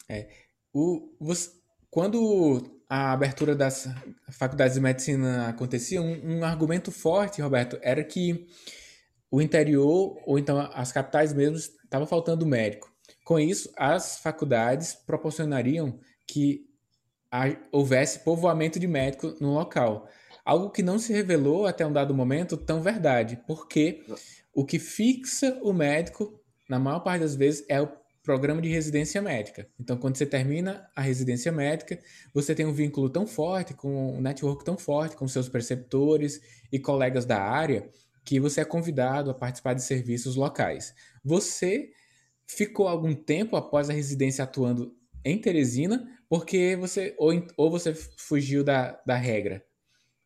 [0.08, 0.28] É,
[0.72, 1.50] o, você,
[1.90, 3.88] quando a abertura das
[4.30, 8.46] faculdades de medicina acontecia, um, um argumento forte, Roberto, era que
[9.30, 12.90] o interior, ou então as capitais mesmo, estava faltando médico.
[13.24, 16.66] Com isso, as faculdades proporcionariam que
[17.70, 20.08] houvesse povoamento de médico no local.
[20.44, 24.02] Algo que não se revelou até um dado momento tão verdade, porque
[24.52, 27.88] o que fixa o médico, na maior parte das vezes, é o
[28.22, 29.68] programa de residência médica.
[29.78, 31.98] Então, quando você termina a residência médica,
[32.34, 36.78] você tem um vínculo tão forte, com um network tão forte com seus preceptores e
[36.78, 37.88] colegas da área,
[38.24, 40.94] que você é convidado a participar de serviços locais.
[41.24, 41.90] Você
[42.46, 48.62] ficou algum tempo após a residência atuando em Teresina, porque você ou, ou você fugiu
[48.62, 49.64] da, da regra?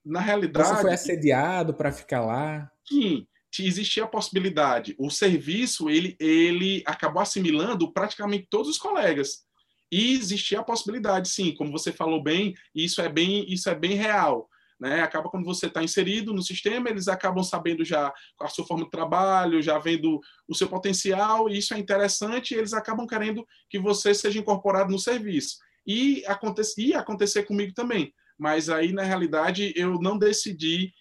[0.04, 2.70] Na realidade, você foi assediado para ficar lá?
[2.86, 3.26] Sim,
[3.62, 4.94] existia a possibilidade.
[4.98, 9.44] O serviço ele, ele acabou assimilando praticamente todos os colegas.
[9.92, 13.92] E existia a possibilidade, sim, como você falou bem, isso é bem, isso é bem
[13.92, 14.48] real.
[14.80, 15.02] Né?
[15.02, 18.90] Acaba quando você está inserido no sistema, eles acabam sabendo já a sua forma de
[18.90, 23.78] trabalho, já vendo o seu potencial, e isso é interessante, e eles acabam querendo que
[23.78, 25.58] você seja incorporado no serviço.
[25.86, 28.12] E acontecia acontecer comigo também.
[28.38, 30.92] Mas aí, na realidade, eu não decidi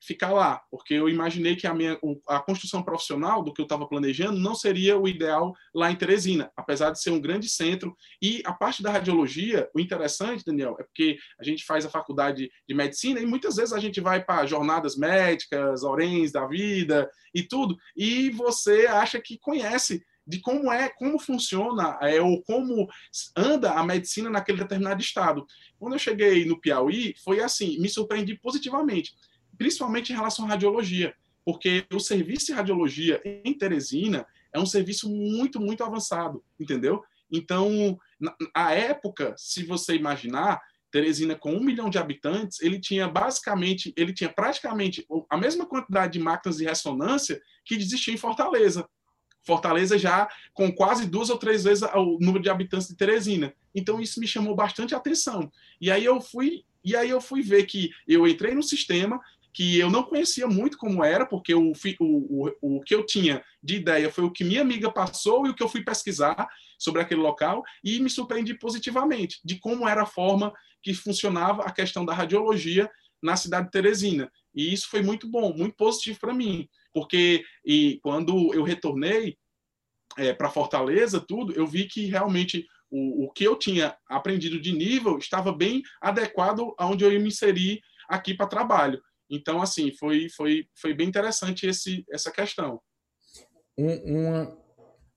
[0.00, 3.86] ficar lá, porque eu imaginei que a minha a construção profissional do que eu estava
[3.86, 7.96] planejando não seria o ideal lá em Teresina, apesar de ser um grande centro.
[8.22, 12.50] E a parte da radiologia, o interessante, Daniel, é porque a gente faz a faculdade
[12.66, 17.42] de medicina e muitas vezes a gente vai para jornadas médicas, orens da vida e
[17.42, 22.86] tudo, e você acha que conhece de como é, como funciona é, ou como
[23.34, 25.46] anda a medicina naquele determinado estado.
[25.78, 29.12] Quando eu cheguei no Piauí, foi assim, me surpreendi positivamente
[29.58, 35.10] principalmente em relação à radiologia, porque o serviço de radiologia em Teresina é um serviço
[35.10, 37.02] muito, muito avançado, entendeu?
[37.30, 37.98] Então,
[38.54, 44.12] a época, se você imaginar, Teresina com um milhão de habitantes, ele tinha basicamente, ele
[44.12, 48.88] tinha praticamente a mesma quantidade de máquinas de ressonância que existia em Fortaleza.
[49.42, 53.52] Fortaleza já com quase duas ou três vezes o número de habitantes de Teresina.
[53.74, 55.50] Então isso me chamou bastante atenção.
[55.80, 59.20] E aí eu fui, e aí eu fui ver que eu entrei no sistema,
[59.58, 63.42] que eu não conhecia muito como era, porque o, o, o, o que eu tinha
[63.60, 66.46] de ideia foi o que minha amiga passou e o que eu fui pesquisar
[66.78, 71.72] sobre aquele local, e me surpreendi positivamente de como era a forma que funcionava a
[71.72, 72.88] questão da radiologia
[73.20, 74.30] na cidade de Teresina.
[74.54, 79.36] E isso foi muito bom, muito positivo para mim, porque e quando eu retornei
[80.16, 84.70] é, para Fortaleza, tudo, eu vi que realmente o, o que eu tinha aprendido de
[84.70, 89.02] nível estava bem adequado aonde eu ia me inserir aqui para trabalho.
[89.30, 92.80] Então, assim, foi, foi, foi bem interessante esse, essa questão.
[93.76, 94.58] Um, uma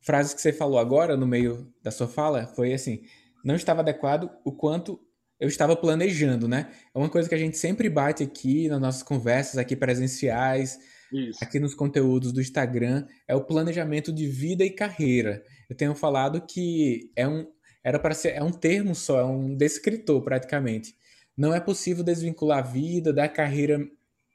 [0.01, 3.03] frase que você falou agora, no meio da sua fala, foi assim:
[3.43, 4.99] não estava adequado o quanto
[5.39, 6.71] eu estava planejando, né?
[6.93, 10.77] É uma coisa que a gente sempre bate aqui nas nossas conversas aqui presenciais,
[11.11, 11.39] Isso.
[11.41, 15.43] aqui nos conteúdos do Instagram, é o planejamento de vida e carreira.
[15.67, 17.47] Eu tenho falado que é um
[17.83, 20.95] era para ser é um termo só, é um descritor praticamente.
[21.35, 23.79] Não é possível desvincular a vida da carreira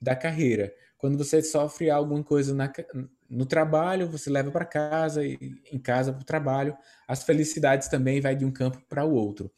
[0.00, 0.72] da carreira.
[0.98, 2.72] Quando você sofre alguma coisa na,
[3.28, 5.38] no trabalho, você leva para casa e
[5.70, 6.76] em casa para o trabalho.
[7.06, 9.50] As felicidades também vai de um campo para o outro.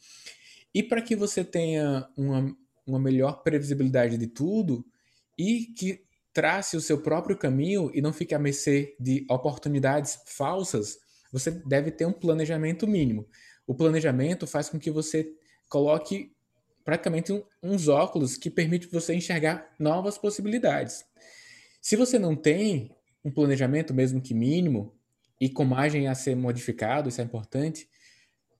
[0.73, 4.85] E para que você tenha uma, uma melhor previsibilidade de tudo
[5.37, 10.99] e que trace o seu próprio caminho e não fique à mercê de oportunidades falsas,
[11.31, 13.27] você deve ter um planejamento mínimo.
[13.65, 15.31] O planejamento faz com que você
[15.67, 16.35] coloque
[16.89, 21.05] praticamente uns óculos que permite você enxergar novas possibilidades.
[21.79, 22.89] Se você não tem
[23.23, 24.95] um planejamento, mesmo que mínimo,
[25.39, 27.87] e com margem a ser modificado, isso é importante,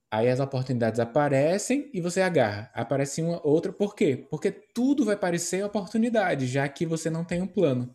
[0.08, 2.70] aí as oportunidades aparecem e você agarra.
[2.72, 4.24] Aparece uma outra, por quê?
[4.30, 7.92] Porque tudo vai parecer oportunidade, já que você não tem um plano.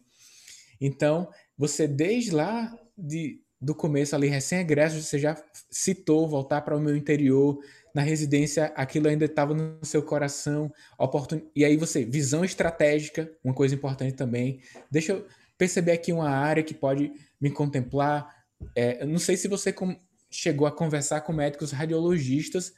[0.82, 5.36] Então, você desde lá de, do começo ali, recém-egresso, você já
[5.72, 7.60] citou voltar para o meu interior,
[7.96, 11.42] na residência aquilo ainda estava no seu coração, oportun...
[11.56, 14.62] e aí você, visão estratégica, uma coisa importante também.
[14.92, 15.26] Deixa eu
[15.58, 18.46] perceber aqui uma área que pode me contemplar.
[18.76, 19.98] É, não sei se você com...
[20.30, 22.72] chegou a conversar com médicos radiologistas,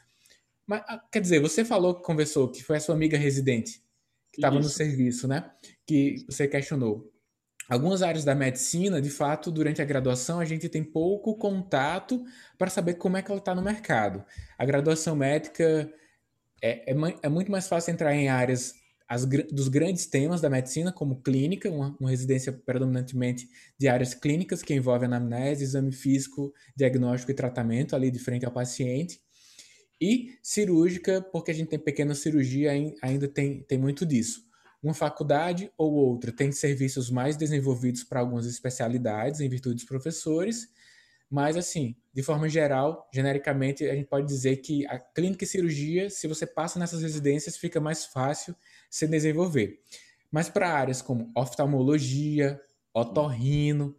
[0.65, 3.82] mas ah, quer dizer, você falou que conversou, que foi a sua amiga residente,
[4.32, 5.52] que estava no serviço, né?
[5.86, 7.12] Que você questionou.
[7.70, 12.24] Algumas áreas da medicina, de fato, durante a graduação, a gente tem pouco contato
[12.58, 14.24] para saber como é que ela está no mercado.
[14.58, 15.92] A graduação médica
[16.62, 18.74] é, é, é, muito mais fácil entrar em áreas
[19.08, 23.48] as, dos grandes temas da medicina, como clínica, uma, uma, residência predominantemente
[23.80, 28.52] de áreas clínicas, que envolve anamnese, exame físico, diagnóstico e tratamento ali de frente ao
[28.52, 29.20] paciente.
[30.00, 34.47] E cirúrgica, porque a gente tem pequena cirurgia, ainda tem, tem muito disso.
[34.82, 40.70] Uma faculdade ou outra tem serviços mais desenvolvidos para algumas especialidades, em virtude dos professores,
[41.30, 46.10] mas, assim, de forma geral, genericamente, a gente pode dizer que a clínica e cirurgia,
[46.10, 48.56] se você passa nessas residências, fica mais fácil
[48.90, 49.82] se desenvolver.
[50.32, 52.60] Mas para áreas como oftalmologia,
[52.94, 53.96] otorrino,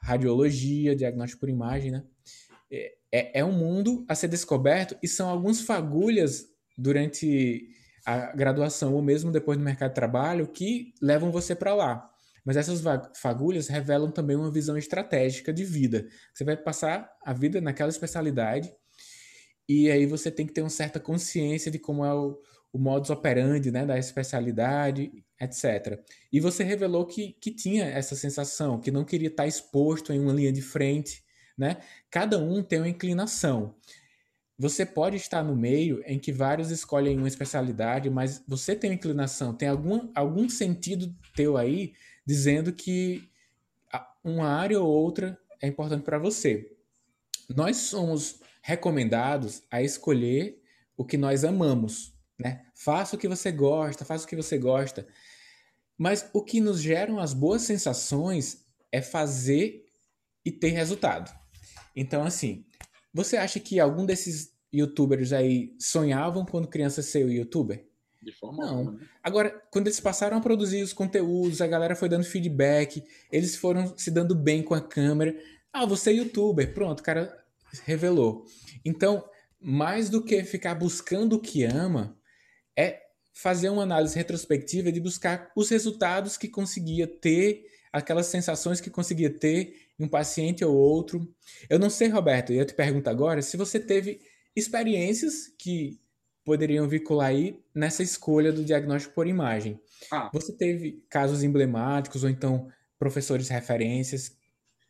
[0.00, 2.04] radiologia, diagnóstico por imagem, né?
[2.70, 6.46] É, é, é um mundo a ser descoberto e são algumas fagulhas
[6.78, 7.68] durante
[8.04, 12.06] a graduação ou mesmo depois do mercado de trabalho que levam você para lá.
[12.44, 12.82] Mas essas
[13.14, 16.06] fagulhas revelam também uma visão estratégica de vida.
[16.32, 18.72] Você vai passar a vida naquela especialidade
[19.68, 22.40] e aí você tem que ter uma certa consciência de como é o,
[22.72, 26.02] o modus operandi né, da especialidade, etc.
[26.32, 30.32] E você revelou que, que tinha essa sensação, que não queria estar exposto em uma
[30.32, 31.22] linha de frente.
[31.56, 31.76] Né?
[32.10, 33.74] Cada um tem uma inclinação.
[34.60, 39.54] Você pode estar no meio em que vários escolhem uma especialidade, mas você tem inclinação,
[39.54, 41.94] tem algum, algum sentido teu aí
[42.26, 43.26] dizendo que
[44.22, 46.76] uma área ou outra é importante para você.
[47.48, 50.62] Nós somos recomendados a escolher
[50.94, 52.66] o que nós amamos, né?
[52.74, 55.08] Faça o que você gosta, faça o que você gosta.
[55.96, 59.86] Mas o que nos geram as boas sensações é fazer
[60.44, 61.34] e ter resultado.
[61.96, 62.66] Então, assim,
[63.12, 67.86] você acha que algum desses youtubers aí sonhavam quando criança ser youtuber?
[68.22, 68.78] De forma Não.
[68.78, 69.06] Alguma, né?
[69.22, 73.96] Agora, quando eles passaram a produzir os conteúdos, a galera foi dando feedback, eles foram
[73.96, 75.34] se dando bem com a câmera.
[75.72, 76.74] Ah, você é youtuber.
[76.74, 77.44] Pronto, o cara
[77.84, 78.44] revelou.
[78.84, 79.24] Então,
[79.60, 82.16] mais do que ficar buscando o que ama,
[82.76, 83.00] é
[83.32, 89.30] fazer uma análise retrospectiva de buscar os resultados que conseguia ter, aquelas sensações que conseguia
[89.30, 91.32] ter em um paciente ou outro.
[91.68, 94.20] Eu não sei, Roberto, e eu te pergunto agora se você teve
[94.56, 96.00] experiências que
[96.44, 99.80] poderiam vincular aí nessa escolha do diagnóstico por imagem.
[100.10, 100.30] Ah.
[100.32, 104.36] Você teve casos emblemáticos ou então professores referências?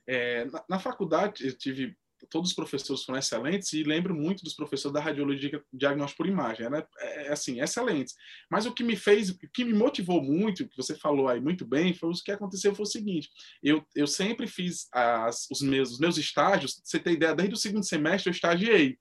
[0.07, 1.97] É, na, na, faculdade eu tive
[2.31, 6.67] todos os professores foram excelentes e lembro muito dos professores da radiologia diagnóstico por imagem,
[6.67, 8.15] era é, é, assim excelentes.
[8.49, 11.67] Mas o que me fez, o que me motivou muito, que você falou aí muito
[11.67, 13.29] bem, foi o que aconteceu foi o seguinte:
[13.63, 16.81] eu, eu sempre fiz as, os meus os meus estágios.
[16.83, 17.35] Você tem ideia?
[17.35, 18.99] Desde o segundo semestre eu estagiei.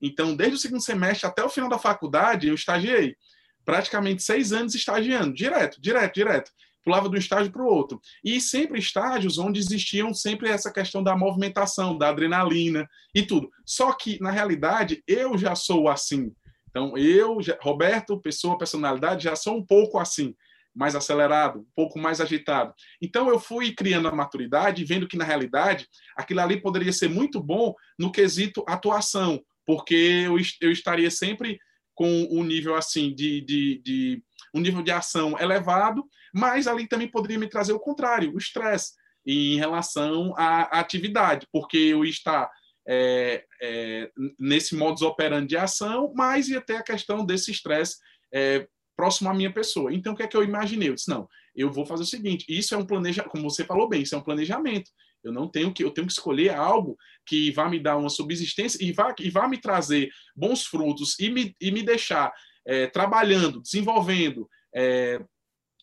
[0.00, 3.16] Então, desde o segundo semestre até o final da faculdade, eu estagiei.
[3.64, 6.50] Praticamente seis anos estagiando, direto, direto, direto.
[6.86, 8.00] Pulava de um estágio para o outro.
[8.22, 13.50] E sempre estágios onde existiam sempre essa questão da movimentação, da adrenalina e tudo.
[13.64, 16.32] Só que, na realidade, eu já sou assim.
[16.70, 20.32] Então, eu, Roberto, pessoa, personalidade, já sou um pouco assim
[20.72, 22.72] mais acelerado, um pouco mais agitado.
[23.02, 27.42] Então eu fui criando a maturidade, vendo que na realidade aquilo ali poderia ser muito
[27.42, 29.94] bom no quesito atuação, porque
[30.26, 31.58] eu, eu estaria sempre
[31.94, 34.22] com um nível assim de, de, de,
[34.56, 38.92] um nível de ação elevado, mas ali também poderia me trazer o contrário, o estresse
[39.26, 42.50] em relação à, atividade, porque eu está
[42.88, 47.96] é, é, nesse modus operandi de ação, mas ia ter a questão desse estresse
[48.32, 48.66] é,
[48.96, 49.92] próximo à minha pessoa.
[49.92, 50.88] Então, o que é que eu imaginei?
[50.88, 53.88] Eu disse, não, eu vou fazer o seguinte, isso é um planejamento, como você falou
[53.88, 54.90] bem, isso é um planejamento.
[55.24, 58.78] Eu não tenho que, eu tenho que escolher algo que vá me dar uma subsistência
[58.82, 62.32] e vá, e vá me trazer bons frutos e me, e me deixar
[62.66, 65.20] é, trabalhando, desenvolvendo é,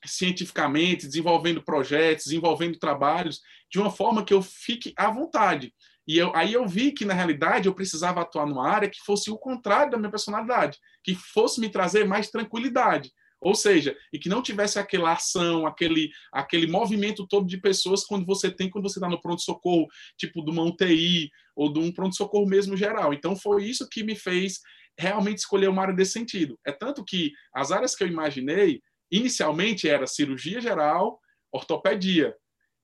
[0.06, 3.42] cientificamente, desenvolvendo projetos, desenvolvendo trabalhos
[3.72, 5.74] de uma forma que eu fique à vontade.
[6.06, 9.32] E eu, aí eu vi que, na realidade, eu precisava atuar numa área que fosse
[9.32, 13.12] o contrário da minha personalidade, que fosse me trazer mais tranquilidade.
[13.40, 18.26] Ou seja, e que não tivesse aquela ação, aquele, aquele movimento todo de pessoas quando
[18.26, 22.48] você tem, quando você está no pronto-socorro, tipo de uma UTI ou de um pronto-socorro
[22.48, 23.14] mesmo geral.
[23.14, 24.60] Então, foi isso que me fez
[24.98, 26.60] realmente escolher uma área desse sentido.
[26.66, 28.82] É tanto que as áreas que eu imaginei,
[29.12, 31.20] inicialmente, era cirurgia geral,
[31.52, 32.36] ortopedia.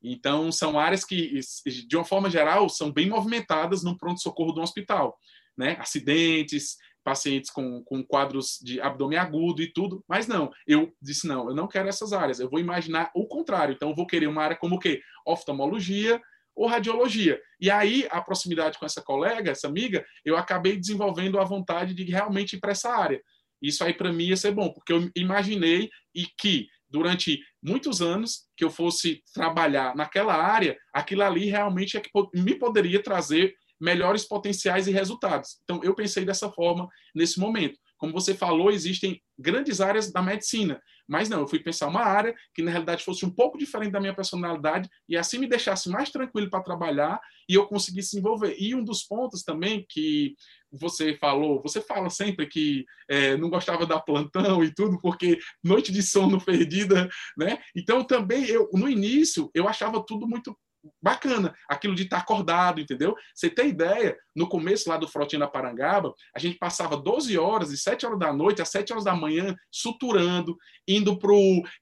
[0.02, 1.40] Então, são áreas que,
[1.88, 5.18] de uma forma geral, são bem movimentadas no pronto-socorro do hospital.
[5.58, 5.76] Né?
[5.80, 11.50] Acidentes, pacientes com, com quadros de abdômen agudo e tudo, mas não, eu disse não,
[11.50, 14.44] eu não quero essas áreas, eu vou imaginar o contrário, então eu vou querer uma
[14.44, 15.02] área como o quê?
[15.26, 16.22] Oftalmologia
[16.60, 17.42] ou radiologia.
[17.58, 22.04] E aí, a proximidade com essa colega, essa amiga, eu acabei desenvolvendo a vontade de
[22.04, 23.22] realmente ir para essa área.
[23.62, 28.50] Isso aí para mim ia ser bom, porque eu imaginei e que durante muitos anos
[28.58, 34.26] que eu fosse trabalhar naquela área, aquilo ali realmente é que me poderia trazer melhores
[34.26, 35.60] potenciais e resultados.
[35.64, 37.80] Então, eu pensei dessa forma nesse momento.
[37.98, 42.36] Como você falou, existem grandes áreas da medicina, mas não, eu fui pensar uma área
[42.54, 46.12] que na realidade fosse um pouco diferente da minha personalidade e assim me deixasse mais
[46.12, 48.56] tranquilo para trabalhar e eu conseguisse desenvolver.
[48.60, 50.36] E um dos pontos também que
[50.72, 55.92] você falou, você fala sempre que é, não gostava da plantão e tudo, porque noite
[55.92, 57.58] de sono perdida, né?
[57.76, 60.56] Então também eu, no início, eu achava tudo muito
[61.02, 63.16] bacana, aquilo de estar acordado, entendeu?
[63.34, 67.70] Você tem ideia, no começo lá do Frotinho da Parangaba, a gente passava 12 horas,
[67.70, 71.34] de 7 horas da noite às 7 horas da manhã, suturando, indo para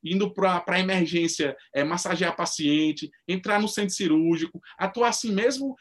[0.04, 0.34] indo
[0.68, 5.76] a emergência, é, massagear paciente, entrar no centro cirúrgico, atuar assim mesmo,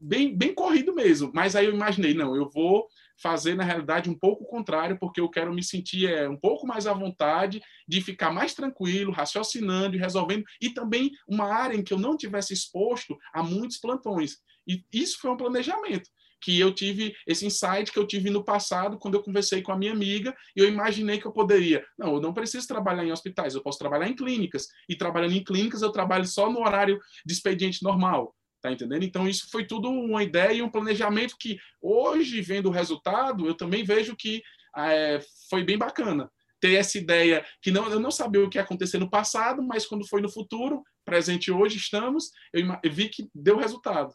[0.00, 1.30] bem, bem corrido mesmo.
[1.34, 2.86] Mas aí eu imaginei, não, eu vou
[3.20, 6.66] fazer, na realidade, um pouco o contrário, porque eu quero me sentir é, um pouco
[6.66, 11.82] mais à vontade de ficar mais tranquilo, raciocinando e resolvendo, e também uma área em
[11.82, 14.38] que eu não tivesse exposto a muitos plantões.
[14.66, 16.08] E isso foi um planejamento
[16.40, 19.76] que eu tive esse insight que eu tive no passado quando eu conversei com a
[19.76, 21.84] minha amiga e eu imaginei que eu poderia.
[21.98, 24.66] Não, eu não preciso trabalhar em hospitais, eu posso trabalhar em clínicas.
[24.88, 28.34] E trabalhando em clínicas, eu trabalho só no horário de expediente normal.
[28.60, 29.02] Tá entendendo?
[29.02, 33.54] Então, isso foi tudo uma ideia e um planejamento que, hoje, vendo o resultado, eu
[33.54, 34.42] também vejo que
[34.76, 36.30] é, foi bem bacana.
[36.60, 39.86] Ter essa ideia que não, eu não sabia o que ia acontecer no passado, mas
[39.86, 44.14] quando foi no futuro, presente hoje, estamos, eu, vi que deu resultado.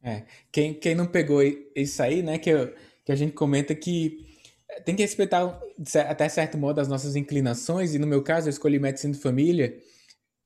[0.00, 1.42] É, quem, quem não pegou
[1.74, 2.72] isso aí, né, que, eu,
[3.04, 4.24] que a gente comenta que
[4.84, 5.60] tem que respeitar
[6.08, 9.76] até certo modo as nossas inclinações, e no meu caso eu escolhi medicina de família,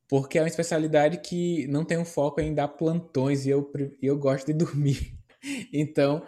[0.09, 4.19] porque é uma especialidade que não tem um foco em dar plantões e eu, eu
[4.19, 5.15] gosto de dormir.
[5.73, 6.25] Então,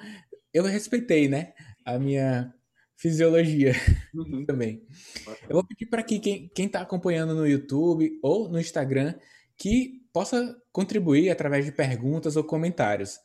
[0.52, 1.52] eu respeitei, né,
[1.84, 2.52] a minha
[2.96, 3.72] fisiologia
[4.14, 4.44] uhum.
[4.46, 4.82] também.
[5.48, 9.14] Eu vou pedir para que quem está acompanhando no YouTube ou no Instagram
[9.56, 13.18] que possa contribuir através de perguntas ou comentários.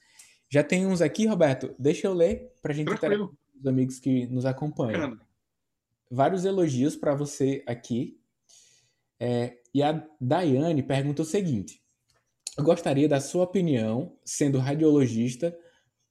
[0.50, 4.28] Já tem uns aqui, Roberto, deixa eu ler para a gente ter os amigos que
[4.28, 5.20] nos acompanham.
[6.10, 8.18] Vários elogios para você aqui.
[9.20, 11.82] É, e a Daiane pergunta o seguinte:
[12.58, 15.58] Eu gostaria da sua opinião, sendo radiologista,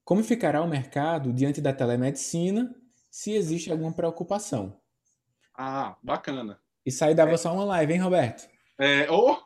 [0.05, 2.75] como ficará o mercado diante da telemedicina,
[3.11, 4.79] se existe alguma preocupação?
[5.57, 6.61] Ah, bacana.
[6.85, 7.37] Isso aí dava é.
[7.37, 8.49] só uma live, hein, Roberto?
[8.79, 9.43] É, ou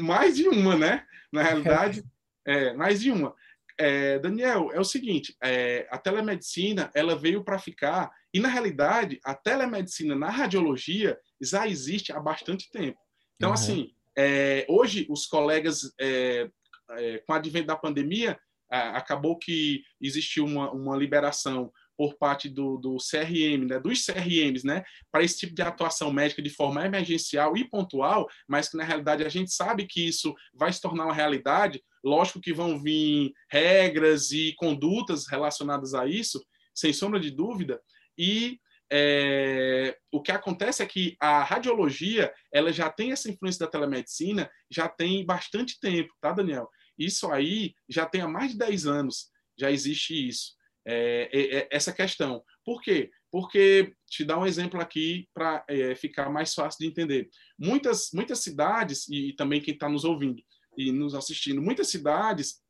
[0.00, 1.04] mais de uma, né?
[1.30, 2.02] Na realidade,
[2.46, 3.34] é, mais de uma.
[3.78, 9.20] É, Daniel, é o seguinte: é, a telemedicina ela veio para ficar, e na realidade,
[9.24, 12.98] a telemedicina na radiologia já existe há bastante tempo.
[13.36, 13.54] Então, uhum.
[13.54, 16.48] assim, é, hoje os colegas, é,
[16.90, 18.38] é, com o advento da pandemia,
[18.70, 24.82] acabou que existiu uma, uma liberação por parte do, do CRM, né, dos CRMs, né,
[25.10, 29.24] para esse tipo de atuação médica de forma emergencial e pontual, mas que na realidade
[29.24, 31.82] a gente sabe que isso vai se tornar uma realidade.
[32.02, 36.42] Lógico que vão vir regras e condutas relacionadas a isso,
[36.74, 37.78] sem sombra de dúvida,
[38.16, 38.58] e
[38.94, 44.50] é, o que acontece é que a radiologia ela já tem essa influência da telemedicina
[44.70, 46.68] já tem bastante tempo, tá, Daniel?
[46.98, 50.52] Isso aí já tem há mais de 10 anos, já existe isso,
[50.86, 52.44] é, é, é essa questão.
[52.62, 53.10] Por quê?
[53.30, 57.30] Porque, te dar um exemplo aqui para é, ficar mais fácil de entender.
[57.58, 60.42] Muitas, muitas cidades, e também quem está nos ouvindo
[60.76, 62.60] e nos assistindo, muitas cidades,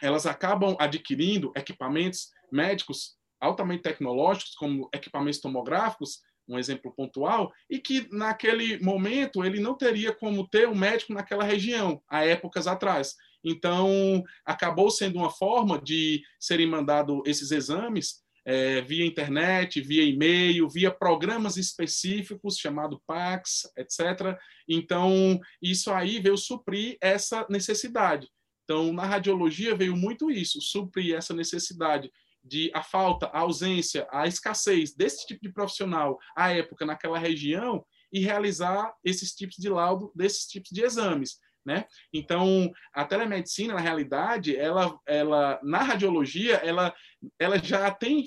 [0.00, 8.08] elas acabam adquirindo equipamentos médicos altamente tecnológicos, como equipamentos tomográficos, um exemplo pontual, e que
[8.10, 13.14] naquele momento ele não teria como ter um médico naquela região, há épocas atrás.
[13.44, 20.68] Então, acabou sendo uma forma de serem mandados esses exames é, via internet, via e-mail,
[20.70, 24.38] via programas específicos, chamado PAX, etc.
[24.66, 28.26] Então, isso aí veio suprir essa necessidade.
[28.64, 32.10] Então, na radiologia veio muito isso, suprir essa necessidade
[32.48, 37.84] de a falta, a ausência, a escassez desse tipo de profissional à época naquela região
[38.12, 41.38] e realizar esses tipos de laudo, desses tipos de exames.
[41.66, 41.84] Né?
[42.14, 46.94] Então, a telemedicina, na realidade, ela, ela na radiologia, ela,
[47.38, 48.24] ela já tem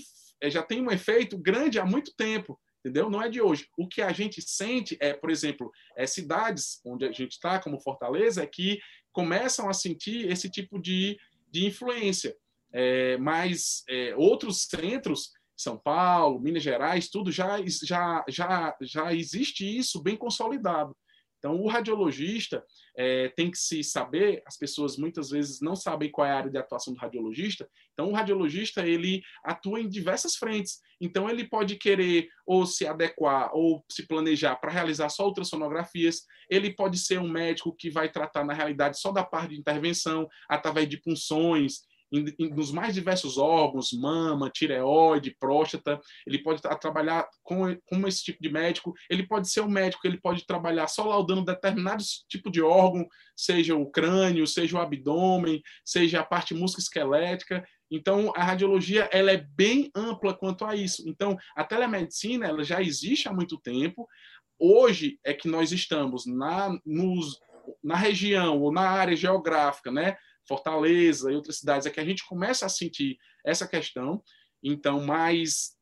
[0.50, 3.10] já tem um efeito grande há muito tempo, entendeu?
[3.10, 3.68] Não é de hoje.
[3.78, 7.80] O que a gente sente é, por exemplo, é, cidades onde a gente está, como
[7.80, 8.80] Fortaleza, é que
[9.12, 11.18] começam a sentir esse tipo de,
[11.52, 12.36] de influência.
[12.74, 19.66] É, mas é, outros centros, São Paulo, Minas Gerais, tudo já, já, já, já existe
[19.66, 20.96] isso bem consolidado.
[21.42, 22.64] Então, o radiologista
[22.96, 26.52] é, tem que se saber, as pessoas muitas vezes não sabem qual é a área
[26.52, 30.80] de atuação do radiologista, então o radiologista ele atua em diversas frentes.
[31.02, 36.76] Então, ele pode querer ou se adequar ou se planejar para realizar só ultrassonografias, ele
[36.76, 40.88] pode ser um médico que vai tratar, na realidade, só da parte de intervenção, através
[40.88, 46.00] de punções, em, em, nos mais diversos órgãos, mama, tireoide, próstata.
[46.28, 48.94] Ele pode trabalhar com, com esse tipo de médico.
[49.10, 53.76] Ele pode ser um médico, ele pode trabalhar só laudando determinados tipo de órgão, seja
[53.76, 57.66] o crânio, seja o abdômen, seja a parte musculoesquelética.
[57.90, 61.08] Então, a radiologia ela é bem ampla quanto a isso.
[61.08, 64.08] Então, a telemedicina ela já existe há muito tempo.
[64.58, 67.40] Hoje é que nós estamos na, nos,
[67.84, 70.16] na região ou na área geográfica, né?
[70.48, 74.24] Fortaleza e outras cidades, é que a gente começa a sentir essa questão.
[74.64, 75.76] Então, mas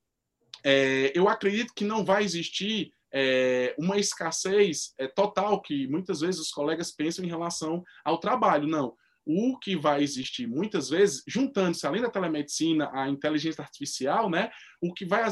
[0.64, 6.40] é, eu acredito que não vai existir é, uma escassez é, total que muitas vezes
[6.40, 8.68] os colegas pensam em relação ao trabalho.
[8.68, 8.96] Não.
[9.26, 14.50] O que vai existir muitas vezes, juntando-se além da telemedicina, a inteligência artificial, né,
[14.82, 15.24] o que vai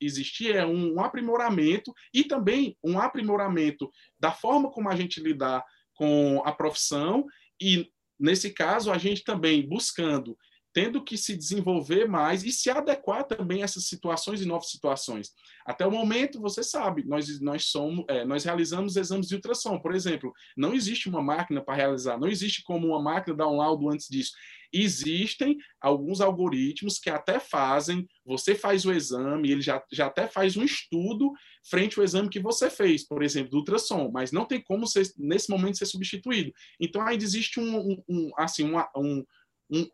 [0.00, 5.64] existir é um aprimoramento e também um aprimoramento da forma como a gente lidar
[5.94, 7.26] com a profissão
[7.60, 7.90] e
[8.20, 10.36] Nesse caso, a gente também buscando,
[10.72, 15.32] tendo que se desenvolver mais e se adequar também a essas situações e novas situações.
[15.66, 19.94] Até o momento, você sabe, nós, nós somos, é, nós realizamos exames de ultrassom, por
[19.94, 20.32] exemplo.
[20.56, 24.06] Não existe uma máquina para realizar, não existe como uma máquina dar um laudo antes
[24.08, 24.32] disso.
[24.72, 30.56] Existem alguns algoritmos que até fazem, você faz o exame, ele já, já até faz
[30.56, 31.32] um estudo
[31.68, 35.10] frente ao exame que você fez, por exemplo, do ultrassom, mas não tem como ser,
[35.16, 36.52] nesse momento ser substituído.
[36.80, 39.24] Então ainda existe um, um, um assim, um,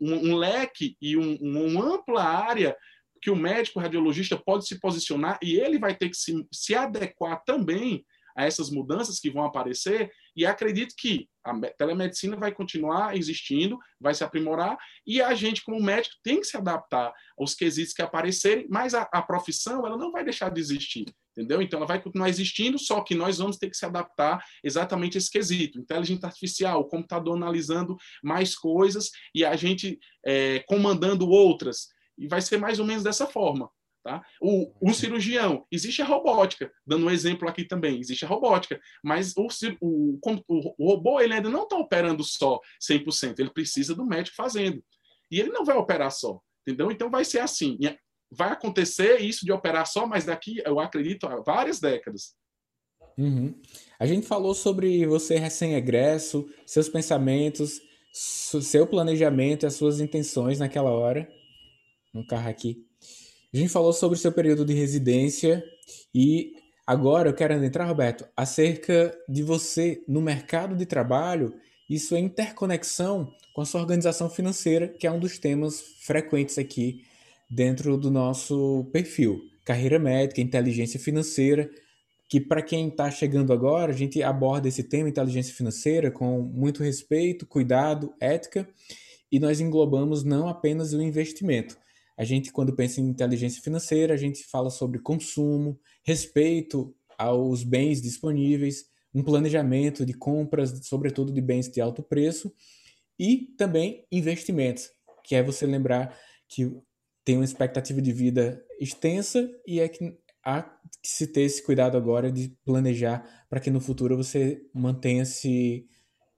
[0.01, 2.77] um, leque e um, uma ampla área
[3.21, 7.43] que o médico radiologista pode se posicionar e ele vai ter que se, se adequar
[7.45, 8.05] também
[8.37, 14.15] a essas mudanças que vão aparecer e acredito que a telemedicina vai continuar existindo, vai
[14.15, 18.67] se aprimorar e a gente como médico tem que se adaptar aos quesitos que aparecerem,
[18.69, 21.07] mas a, a profissão ela não vai deixar de existir,
[21.37, 21.61] entendeu?
[21.61, 25.19] Então ela vai continuar existindo, só que nós vamos ter que se adaptar exatamente a
[25.19, 25.79] esse quesito.
[25.79, 31.89] Inteligência artificial, o computador analisando mais coisas e a gente é, comandando outras.
[32.17, 33.71] E vai ser mais ou menos dessa forma.
[34.03, 34.25] Tá?
[34.41, 39.35] O, o cirurgião, existe a robótica, dando um exemplo aqui também, existe a robótica, mas
[39.37, 39.49] o,
[39.81, 40.21] o,
[40.79, 44.81] o robô ele ainda não está operando só 100%, ele precisa do médico fazendo.
[45.29, 46.93] E ele não vai operar só, entendeu?
[46.93, 47.77] Então vai ser assim,
[48.31, 52.35] vai acontecer isso de operar só, mas daqui, eu acredito, há várias décadas.
[53.17, 53.55] Uhum.
[53.99, 57.81] A gente falou sobre você recém-egresso, seus pensamentos,
[58.13, 61.29] seu planejamento e as suas intenções naquela hora,
[62.13, 62.85] no carro aqui.
[63.53, 65.65] A gente falou sobre seu período de residência
[66.15, 66.53] e
[66.87, 71.55] agora eu quero entrar, Roberto, acerca de você no mercado de trabalho
[71.89, 77.05] e sua interconexão com a sua organização financeira, que é um dos temas frequentes aqui
[77.49, 79.41] dentro do nosso perfil.
[79.65, 81.71] Carreira médica, inteligência financeira,
[82.29, 86.83] que para quem está chegando agora, a gente aborda esse tema inteligência financeira com muito
[86.83, 88.69] respeito, cuidado, ética,
[89.31, 91.77] e nós englobamos não apenas o investimento,
[92.17, 98.01] a gente, quando pensa em inteligência financeira, a gente fala sobre consumo, respeito aos bens
[98.01, 102.53] disponíveis, um planejamento de compras, sobretudo de bens de alto preço,
[103.19, 104.91] e também investimentos,
[105.23, 106.17] que é você lembrar
[106.49, 106.71] que
[107.27, 111.97] tem uma expectativa de vida extensa e é que há que se ter esse cuidado
[111.97, 115.89] agora de planejar para que no futuro você mantenha-se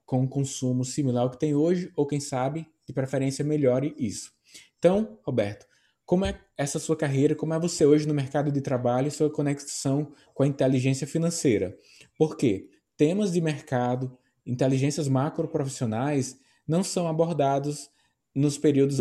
[0.07, 4.33] com um consumo similar ao que tem hoje, ou quem sabe, de preferência, melhore isso.
[4.79, 5.67] Então, Roberto,
[6.07, 9.31] como é essa sua carreira, como é você hoje no mercado de trabalho e sua
[9.31, 11.77] conexão com a inteligência financeira?
[12.17, 12.71] Por quê?
[12.97, 14.17] Temas de mercado,
[14.47, 17.91] inteligências macroprofissionais não são abordados
[18.35, 19.01] nos períodos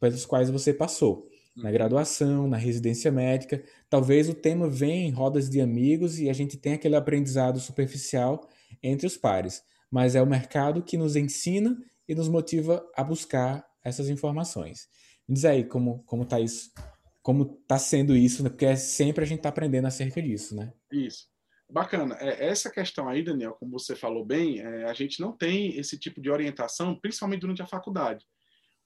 [0.00, 1.28] pelos quais você passou.
[1.56, 1.72] Na uhum.
[1.72, 6.56] graduação, na residência médica, talvez o tema venha em rodas de amigos e a gente
[6.56, 8.48] tenha aquele aprendizado superficial
[8.82, 9.62] entre os pares.
[9.90, 11.76] Mas é o mercado que nos ensina
[12.08, 14.88] e nos motiva a buscar essas informações.
[15.28, 16.72] Me diz aí como, como tá isso,
[17.22, 18.48] como tá sendo isso, né?
[18.48, 20.72] Porque é sempre a gente tá aprendendo acerca disso, né?
[20.90, 21.28] Isso.
[21.68, 22.16] Bacana.
[22.20, 25.98] É, essa questão aí, Daniel, como você falou bem, é, a gente não tem esse
[25.98, 28.26] tipo de orientação, principalmente durante a faculdade.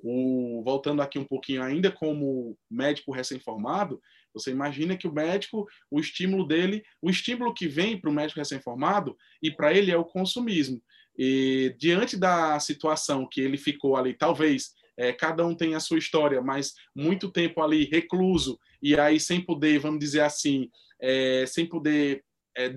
[0.07, 4.03] O, voltando aqui um pouquinho ainda como médico recém-formado,
[4.35, 8.39] você imagina que o médico, o estímulo dele, o estímulo que vem para o médico
[8.39, 10.83] recém-formado e para ele é o consumismo.
[11.17, 15.99] E diante da situação que ele ficou ali, talvez é, cada um tem a sua
[15.99, 20.69] história, mas muito tempo ali recluso e aí sem poder, vamos dizer assim,
[21.01, 22.23] é, sem poder
[22.55, 22.77] é,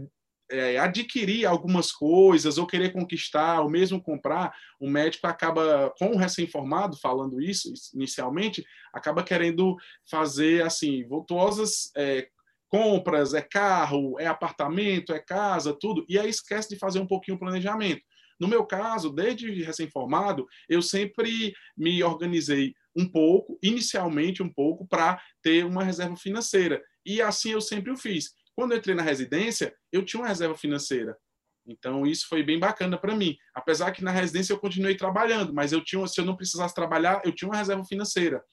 [0.49, 6.17] é, adquirir algumas coisas ou querer conquistar ou mesmo comprar, o médico acaba, com o
[6.17, 9.75] recém-formado, falando isso inicialmente, acaba querendo
[10.09, 12.27] fazer assim voltuosas é,
[12.69, 17.37] compras, é carro, é apartamento, é casa, tudo, e aí esquece de fazer um pouquinho
[17.37, 18.01] o planejamento.
[18.39, 25.19] No meu caso, desde recém-formado, eu sempre me organizei um pouco, inicialmente um pouco, para
[25.41, 26.81] ter uma reserva financeira.
[27.05, 28.31] E assim eu sempre o fiz.
[28.57, 31.15] Quando eu entrei na residência, eu tinha uma reserva financeira.
[31.63, 33.37] Então, isso foi bem bacana para mim.
[33.53, 37.21] Apesar que na residência eu continuei trabalhando, mas eu tinha, se eu não precisasse trabalhar,
[37.23, 38.43] eu tinha uma reserva financeira.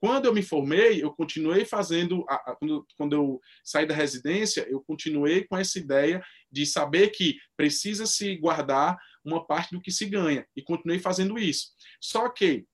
[0.00, 2.24] Quando eu me formei, eu continuei fazendo,
[2.58, 8.06] quando, quando eu saí da residência, eu continuei com essa ideia de saber que precisa
[8.06, 11.72] se guardar uma parte do que se ganha e continuei fazendo isso.
[12.00, 12.64] Só que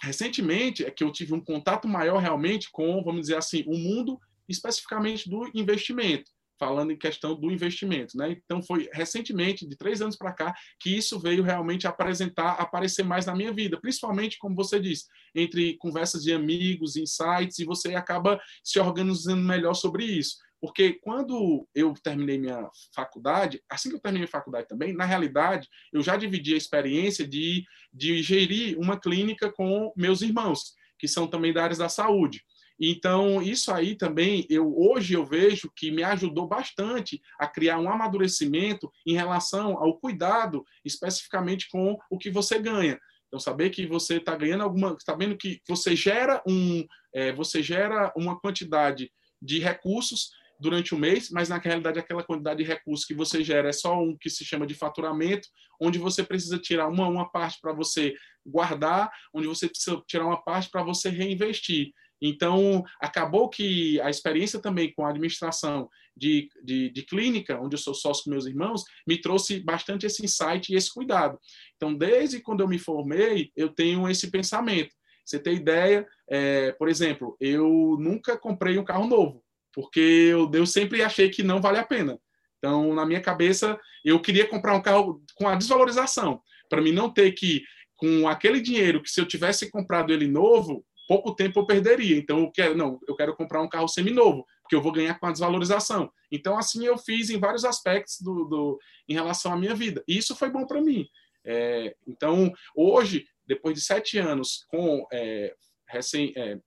[0.00, 4.16] recentemente é que eu tive um contato maior realmente com, vamos dizer assim, o mundo
[4.50, 6.30] especificamente do investimento
[6.60, 8.32] falando em questão do investimento, né?
[8.32, 13.24] Então foi recentemente, de três anos para cá, que isso veio realmente apresentar, aparecer mais
[13.24, 18.38] na minha vida, principalmente como você disse, entre conversas de amigos, insights, e você acaba
[18.62, 20.36] se organizando melhor sobre isso.
[20.60, 25.66] Porque quando eu terminei minha faculdade, assim que eu terminei minha faculdade também, na realidade,
[25.90, 31.26] eu já dividi a experiência de, de gerir uma clínica com meus irmãos, que são
[31.26, 32.44] também da área da saúde.
[32.80, 37.90] Então, isso aí também, eu hoje eu vejo que me ajudou bastante a criar um
[37.90, 42.98] amadurecimento em relação ao cuidado, especificamente com o que você ganha.
[43.28, 48.12] Então, saber que você está ganhando alguma, sabendo que você gera um, é, você gera
[48.16, 53.14] uma quantidade de recursos durante o mês, mas na realidade aquela quantidade de recursos que
[53.14, 55.48] você gera é só um que se chama de faturamento,
[55.80, 58.14] onde você precisa tirar uma, uma parte para você
[58.44, 61.92] guardar, onde você precisa tirar uma parte para você reinvestir.
[62.20, 67.78] Então, acabou que a experiência também com a administração de, de, de, clínica, onde eu
[67.78, 71.38] sou sócio com meus irmãos, me trouxe bastante esse insight e esse cuidado.
[71.76, 74.94] Então, desde quando eu me formei, eu tenho esse pensamento.
[75.24, 79.42] Você tem ideia, é, por exemplo, eu nunca comprei um carro novo,
[79.72, 82.18] porque eu, eu sempre achei que não vale a pena.
[82.58, 87.08] Então, na minha cabeça, eu queria comprar um carro com a desvalorização, para mim não
[87.10, 87.62] ter que,
[87.96, 92.16] com aquele dinheiro que se eu tivesse comprado ele novo, pouco tempo eu perderia.
[92.16, 95.26] Então, eu quero, não, eu quero comprar um carro seminovo, porque eu vou ganhar com
[95.26, 96.08] a desvalorização.
[96.30, 100.04] Então, assim eu fiz em vários aspectos do, do em relação à minha vida.
[100.06, 101.04] E isso foi bom para mim.
[101.44, 105.52] É, então, hoje, depois de sete anos com é,
[105.88, 106.60] recém, é,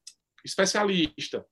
[0.43, 1.45] especialista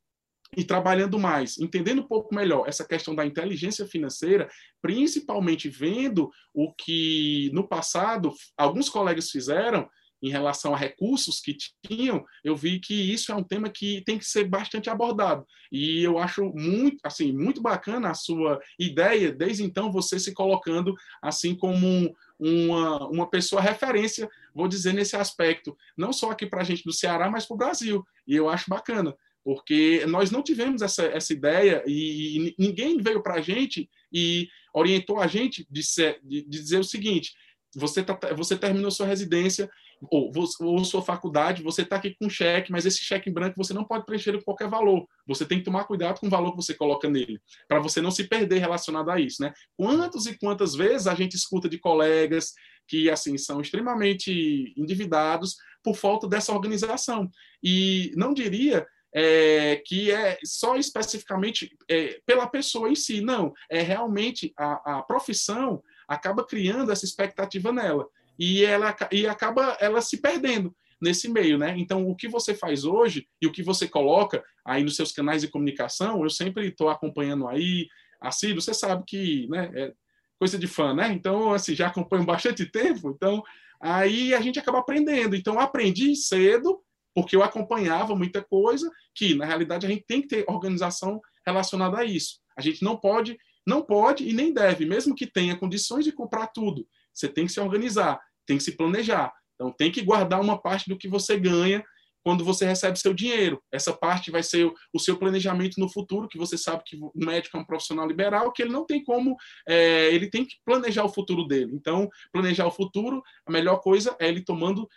[0.57, 4.49] e trabalhando mais, entendendo um pouco melhor essa questão da inteligência financeira,
[4.81, 9.89] principalmente vendo o que no passado alguns colegas fizeram,
[10.21, 14.17] em relação a recursos que tinham, eu vi que isso é um tema que tem
[14.17, 15.45] que ser bastante abordado.
[15.71, 20.93] E eu acho muito, assim, muito bacana a sua ideia, desde então você se colocando
[21.21, 26.61] assim como um, uma, uma pessoa referência, vou dizer, nesse aspecto, não só aqui para
[26.61, 28.05] a gente do Ceará, mas para o Brasil.
[28.27, 33.23] E eu acho bacana, porque nós não tivemos essa, essa ideia e, e ninguém veio
[33.23, 37.33] para a gente e orientou a gente de, ser, de, de dizer o seguinte:
[37.75, 39.69] você, tá, você terminou sua residência
[40.09, 40.31] ou,
[40.61, 43.83] ou sua faculdade, você está aqui com cheque, mas esse cheque em branco você não
[43.83, 45.07] pode preencher com qualquer valor.
[45.27, 48.09] Você tem que tomar cuidado com o valor que você coloca nele, para você não
[48.09, 49.53] se perder relacionado a isso, né?
[49.77, 52.53] Quantas e quantas vezes a gente escuta de colegas
[52.87, 57.29] que assim são extremamente endividados por falta dessa organização.
[57.63, 63.53] E não diria é, que é só especificamente é, pela pessoa em si, não.
[63.69, 70.01] É realmente a, a profissão acaba criando essa expectativa nela e ela e acaba ela
[70.01, 71.73] se perdendo nesse meio, né?
[71.77, 75.41] Então, o que você faz hoje e o que você coloca aí nos seus canais
[75.41, 77.87] de comunicação, eu sempre estou acompanhando aí,
[78.21, 79.93] assim, você sabe que, né, é
[80.39, 81.11] coisa de fã, né?
[81.11, 83.43] Então, assim, já acompanho bastante tempo, então
[83.79, 85.35] aí a gente acaba aprendendo.
[85.35, 86.79] Então, aprendi cedo,
[87.15, 91.97] porque eu acompanhava muita coisa que, na realidade, a gente tem que ter organização relacionada
[91.97, 92.39] a isso.
[92.55, 96.47] A gente não pode, não pode e nem deve, mesmo que tenha condições de comprar
[96.47, 96.87] tudo
[97.21, 99.31] você tem que se organizar, tem que se planejar.
[99.55, 101.83] Então, tem que guardar uma parte do que você ganha
[102.23, 103.61] quando você recebe seu dinheiro.
[103.71, 107.57] Essa parte vai ser o seu planejamento no futuro, que você sabe que o médico
[107.57, 109.35] é um profissional liberal, que ele não tem como,
[109.67, 111.71] é, ele tem que planejar o futuro dele.
[111.73, 114.87] Então, planejar o futuro, a melhor coisa é ele tomando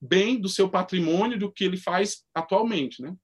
[0.00, 3.14] bem do seu patrimônio, do que ele faz atualmente, né?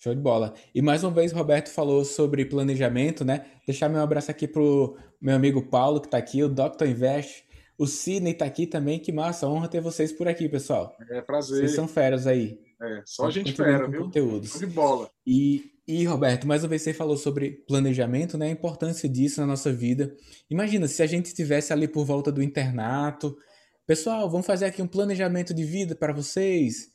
[0.00, 0.54] Show de bola.
[0.72, 3.46] E mais uma vez, Roberto falou sobre planejamento, né?
[3.66, 6.86] Deixar meu abraço aqui pro meu amigo Paulo, que está aqui, o Dr.
[6.86, 7.47] Invest
[7.78, 10.96] O Sidney está aqui também, que massa, honra ter vocês por aqui, pessoal.
[11.10, 11.58] É prazer.
[11.58, 12.60] Vocês são feras aí.
[12.82, 14.02] É, só a gente fera, viu?
[14.02, 14.58] Conteúdos.
[14.58, 15.08] De bola.
[15.24, 18.48] E, e, Roberto, mais uma vez você falou sobre planejamento, né?
[18.48, 20.12] A importância disso na nossa vida.
[20.50, 23.38] Imagina se a gente estivesse ali por volta do internato.
[23.86, 26.90] Pessoal, vamos fazer aqui um planejamento de vida para vocês.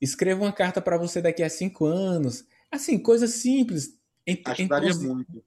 [0.00, 2.44] Escreva uma carta para você daqui a cinco anos.
[2.70, 3.98] Assim, coisas simples.
[4.44, 5.42] Ajudaria muito.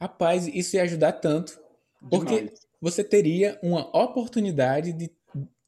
[0.00, 1.60] Rapaz, isso ia ajudar tanto.
[2.10, 2.71] Porque Demais.
[2.82, 5.08] Você teria uma oportunidade de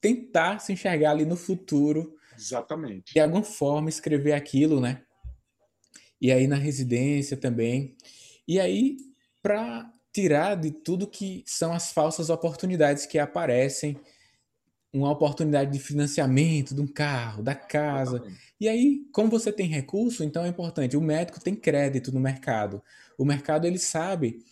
[0.01, 2.13] tentar se enxergar ali no futuro.
[2.37, 3.13] Exatamente.
[3.13, 5.01] De alguma forma escrever aquilo, né?
[6.19, 7.95] E aí na residência também.
[8.45, 8.97] E aí,
[9.41, 13.97] para tirar de tudo que são as falsas oportunidades que aparecem
[14.93, 18.23] uma oportunidade de financiamento de um carro, da casa.
[18.59, 20.97] E aí, como você tem recurso, então é importante.
[20.97, 22.81] O médico tem crédito no mercado.
[23.17, 24.43] O mercado ele sabe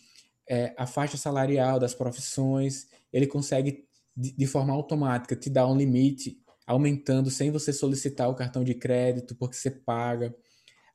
[0.48, 3.86] é, a faixa salarial das profissões, ele consegue
[4.16, 8.74] de, de, forma automática te dar um limite, aumentando sem você solicitar o cartão de
[8.74, 10.34] crédito, porque você paga.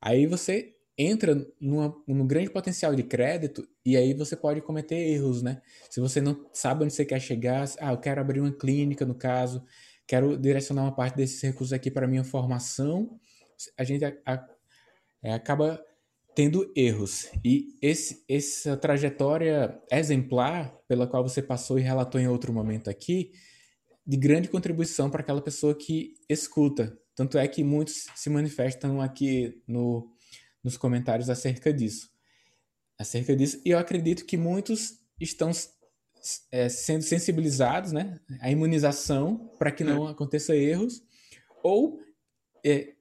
[0.02, 5.42] Aí você entra numa, num grande potencial de crédito e aí você pode cometer erros,
[5.42, 5.62] né?
[5.90, 9.16] Se você não sabe onde você quer chegar, ah, eu quero abrir uma clínica, no
[9.16, 9.64] caso,
[10.06, 13.20] quero direcionar uma parte desses recursos aqui para minha formação,
[13.78, 14.48] a gente a, a,
[15.24, 15.82] é, acaba
[16.36, 17.28] tendo erros.
[17.44, 23.32] E esse, essa trajetória exemplar pela qual você passou e relatou em outro momento aqui,
[24.06, 26.98] de grande contribuição para aquela pessoa que escuta.
[27.16, 30.10] Tanto é que muitos se manifestam aqui no
[30.64, 32.10] nos comentários acerca disso.
[32.98, 33.62] Acerca disso.
[33.66, 35.52] E eu acredito que muitos estão
[36.52, 38.20] é, sendo sensibilizados, né?
[38.42, 40.12] A imunização para que não é.
[40.12, 41.02] aconteça erros.
[41.64, 42.00] Ou,
[42.66, 42.94] é,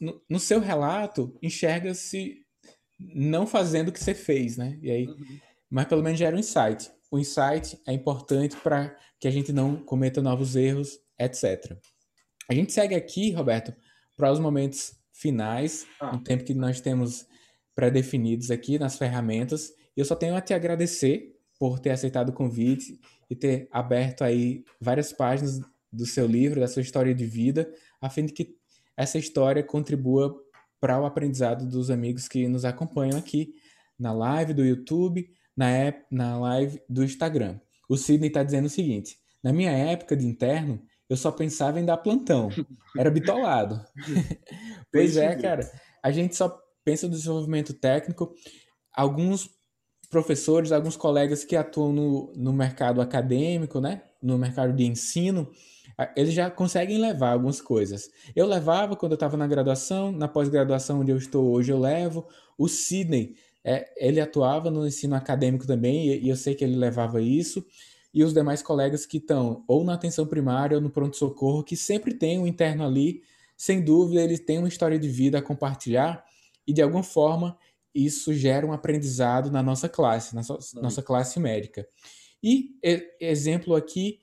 [0.00, 2.46] no, no, seu relato, enxerga-se
[2.98, 4.78] não fazendo o que você fez, né?
[4.82, 5.38] E aí, uhum.
[5.70, 6.90] Mas pelo menos gera um insight.
[7.10, 11.76] O insight é importante para que a gente não cometa novos erros, etc.
[12.48, 13.74] A gente segue aqui, Roberto,
[14.16, 16.12] para os momentos finais, ah.
[16.12, 17.26] no tempo que nós temos
[17.74, 19.70] pré-definidos aqui nas ferramentas.
[19.96, 24.22] E eu só tenho a te agradecer por ter aceitado o convite e ter aberto
[24.22, 25.60] aí várias páginas
[25.92, 27.70] do seu livro, da sua história de vida,
[28.00, 28.56] a fim de que
[28.96, 30.34] essa história contribua
[30.80, 33.54] para o aprendizado dos amigos que nos acompanham aqui
[33.98, 37.60] na live do YouTube, na, app, na live do Instagram.
[37.88, 41.84] O Sidney está dizendo o seguinte: na minha época de interno, eu só pensava em
[41.84, 42.50] dar plantão.
[42.96, 43.80] Era bitolado.
[44.92, 45.68] pois é, cara.
[46.02, 48.34] A gente só pensa no desenvolvimento técnico.
[48.94, 49.50] Alguns
[50.10, 54.02] professores, alguns colegas que atuam no, no mercado acadêmico, né?
[54.22, 55.50] No mercado de ensino,
[56.16, 58.10] eles já conseguem levar algumas coisas.
[58.34, 62.26] Eu levava quando eu estava na graduação, na pós-graduação onde eu estou hoje eu levo.
[62.56, 63.34] O Sidney,
[63.64, 67.64] é, ele atuava no ensino acadêmico também e, e eu sei que ele levava isso
[68.12, 72.14] e os demais colegas que estão ou na atenção primária ou no pronto-socorro, que sempre
[72.14, 73.22] tem um interno ali,
[73.56, 76.24] sem dúvida, eles têm uma história de vida a compartilhar
[76.66, 77.58] e de alguma forma
[77.94, 80.42] isso gera um aprendizado na nossa classe, na
[80.80, 81.86] nossa classe médica.
[82.42, 82.70] E
[83.20, 84.20] exemplo aqui,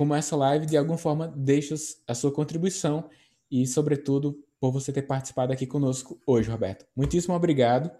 [0.00, 1.74] como essa live, de alguma forma deixa
[2.08, 3.10] a sua contribuição
[3.50, 6.86] e, sobretudo, por você ter participado aqui conosco hoje, Roberto.
[6.96, 7.90] Muitíssimo obrigado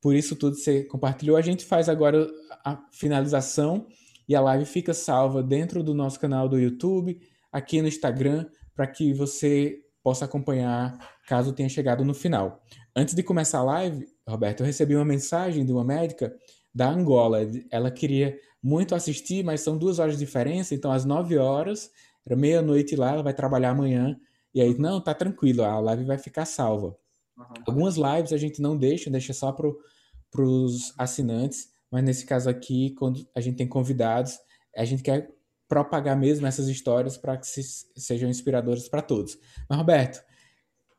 [0.00, 1.36] por isso tudo que você compartilhou.
[1.36, 2.26] A gente faz agora
[2.64, 3.86] a finalização
[4.26, 7.20] e a live fica salva dentro do nosso canal do YouTube,
[7.52, 10.96] aqui no Instagram, para que você possa acompanhar
[11.28, 12.64] caso tenha chegado no final.
[12.96, 16.34] Antes de começar a live, Roberto, eu recebi uma mensagem de uma médica
[16.74, 17.40] da Angola.
[17.70, 18.34] Ela queria
[18.64, 21.90] muito assistir, mas são duas horas de diferença, então às nove horas,
[22.24, 24.18] era meia-noite lá, ela vai trabalhar amanhã.
[24.54, 26.96] E aí, não, tá tranquilo, a live vai ficar salva.
[27.36, 27.44] Uhum.
[27.66, 32.90] Algumas lives a gente não deixa, deixa só para os assinantes mas nesse caso aqui,
[32.98, 34.36] quando a gente tem convidados,
[34.76, 35.32] a gente quer
[35.68, 37.62] propagar mesmo essas histórias para que se,
[37.96, 39.38] sejam inspiradoras para todos.
[39.68, 40.20] Mas, Roberto,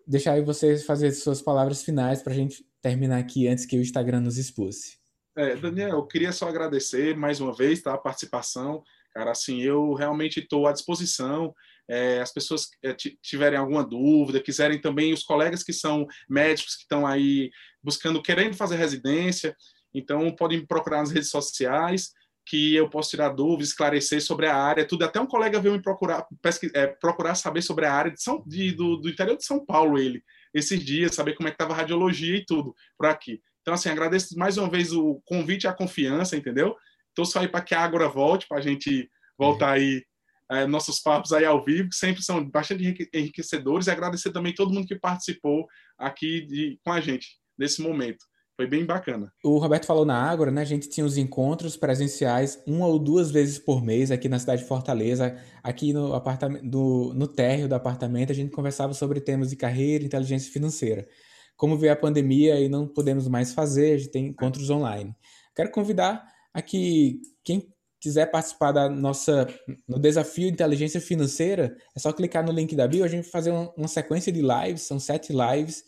[0.07, 3.81] deixar aí você fazer suas palavras finais para a gente terminar aqui antes que o
[3.81, 4.97] Instagram nos expulse.
[5.37, 8.83] É, Daniel, eu queria só agradecer mais uma vez tá, a participação.
[9.13, 11.53] Cara, assim, eu realmente estou à disposição.
[11.87, 16.81] É, as pessoas é, tiverem alguma dúvida, quiserem também, os colegas que são médicos que
[16.81, 17.51] estão aí
[17.83, 19.55] buscando, querendo fazer residência,
[19.95, 22.11] então, podem me procurar nas redes sociais,
[22.45, 25.05] que eu posso tirar dúvidas, esclarecer sobre a área, tudo.
[25.05, 26.27] Até um colega veio me procurar,
[26.73, 29.97] é, procurar saber sobre a área de São, de, do, do, interior de São Paulo,
[29.97, 30.21] ele,
[30.53, 33.41] esses dias, saber como é que estava a radiologia e tudo, por aqui.
[33.65, 36.75] Então, assim, agradeço mais uma vez o convite e a confiança, entendeu?
[37.09, 40.03] Estou só aí para que a Ágora volte, para a gente voltar aí
[40.51, 44.71] é, nossos papos aí ao vivo, que sempre são bastante enriquecedores, e agradecer também todo
[44.71, 45.65] mundo que participou
[45.97, 48.23] aqui de, com a gente nesse momento.
[48.55, 49.33] foi bem bacana.
[49.43, 50.61] O Roberto falou na Ágora, né?
[50.61, 54.61] A gente tinha os encontros presenciais uma ou duas vezes por mês aqui na cidade
[54.61, 59.49] de Fortaleza, aqui no apartamento, do, no térreo do apartamento, a gente conversava sobre temas
[59.49, 61.07] de carreira, inteligência financeira.
[61.55, 65.15] Como veio a pandemia e não podemos mais fazer, a gente tem encontros online.
[65.55, 69.47] Quero convidar aqui quem quiser participar da nossa
[69.87, 73.51] no desafio inteligência financeira, é só clicar no link da bio, a gente vai fazer
[73.51, 75.83] uma, uma sequência de lives, são sete lives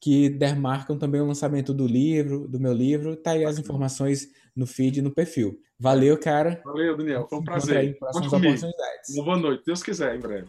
[0.00, 3.16] que demarcam também o lançamento do livro, do meu livro.
[3.16, 5.58] Tá aí as informações no feed e no perfil.
[5.78, 6.60] Valeu, cara.
[6.64, 7.26] Valeu, Daniel.
[7.28, 7.96] Foi um prazer.
[9.16, 9.62] Uma boa noite.
[9.66, 10.48] Deus quiser, em breve.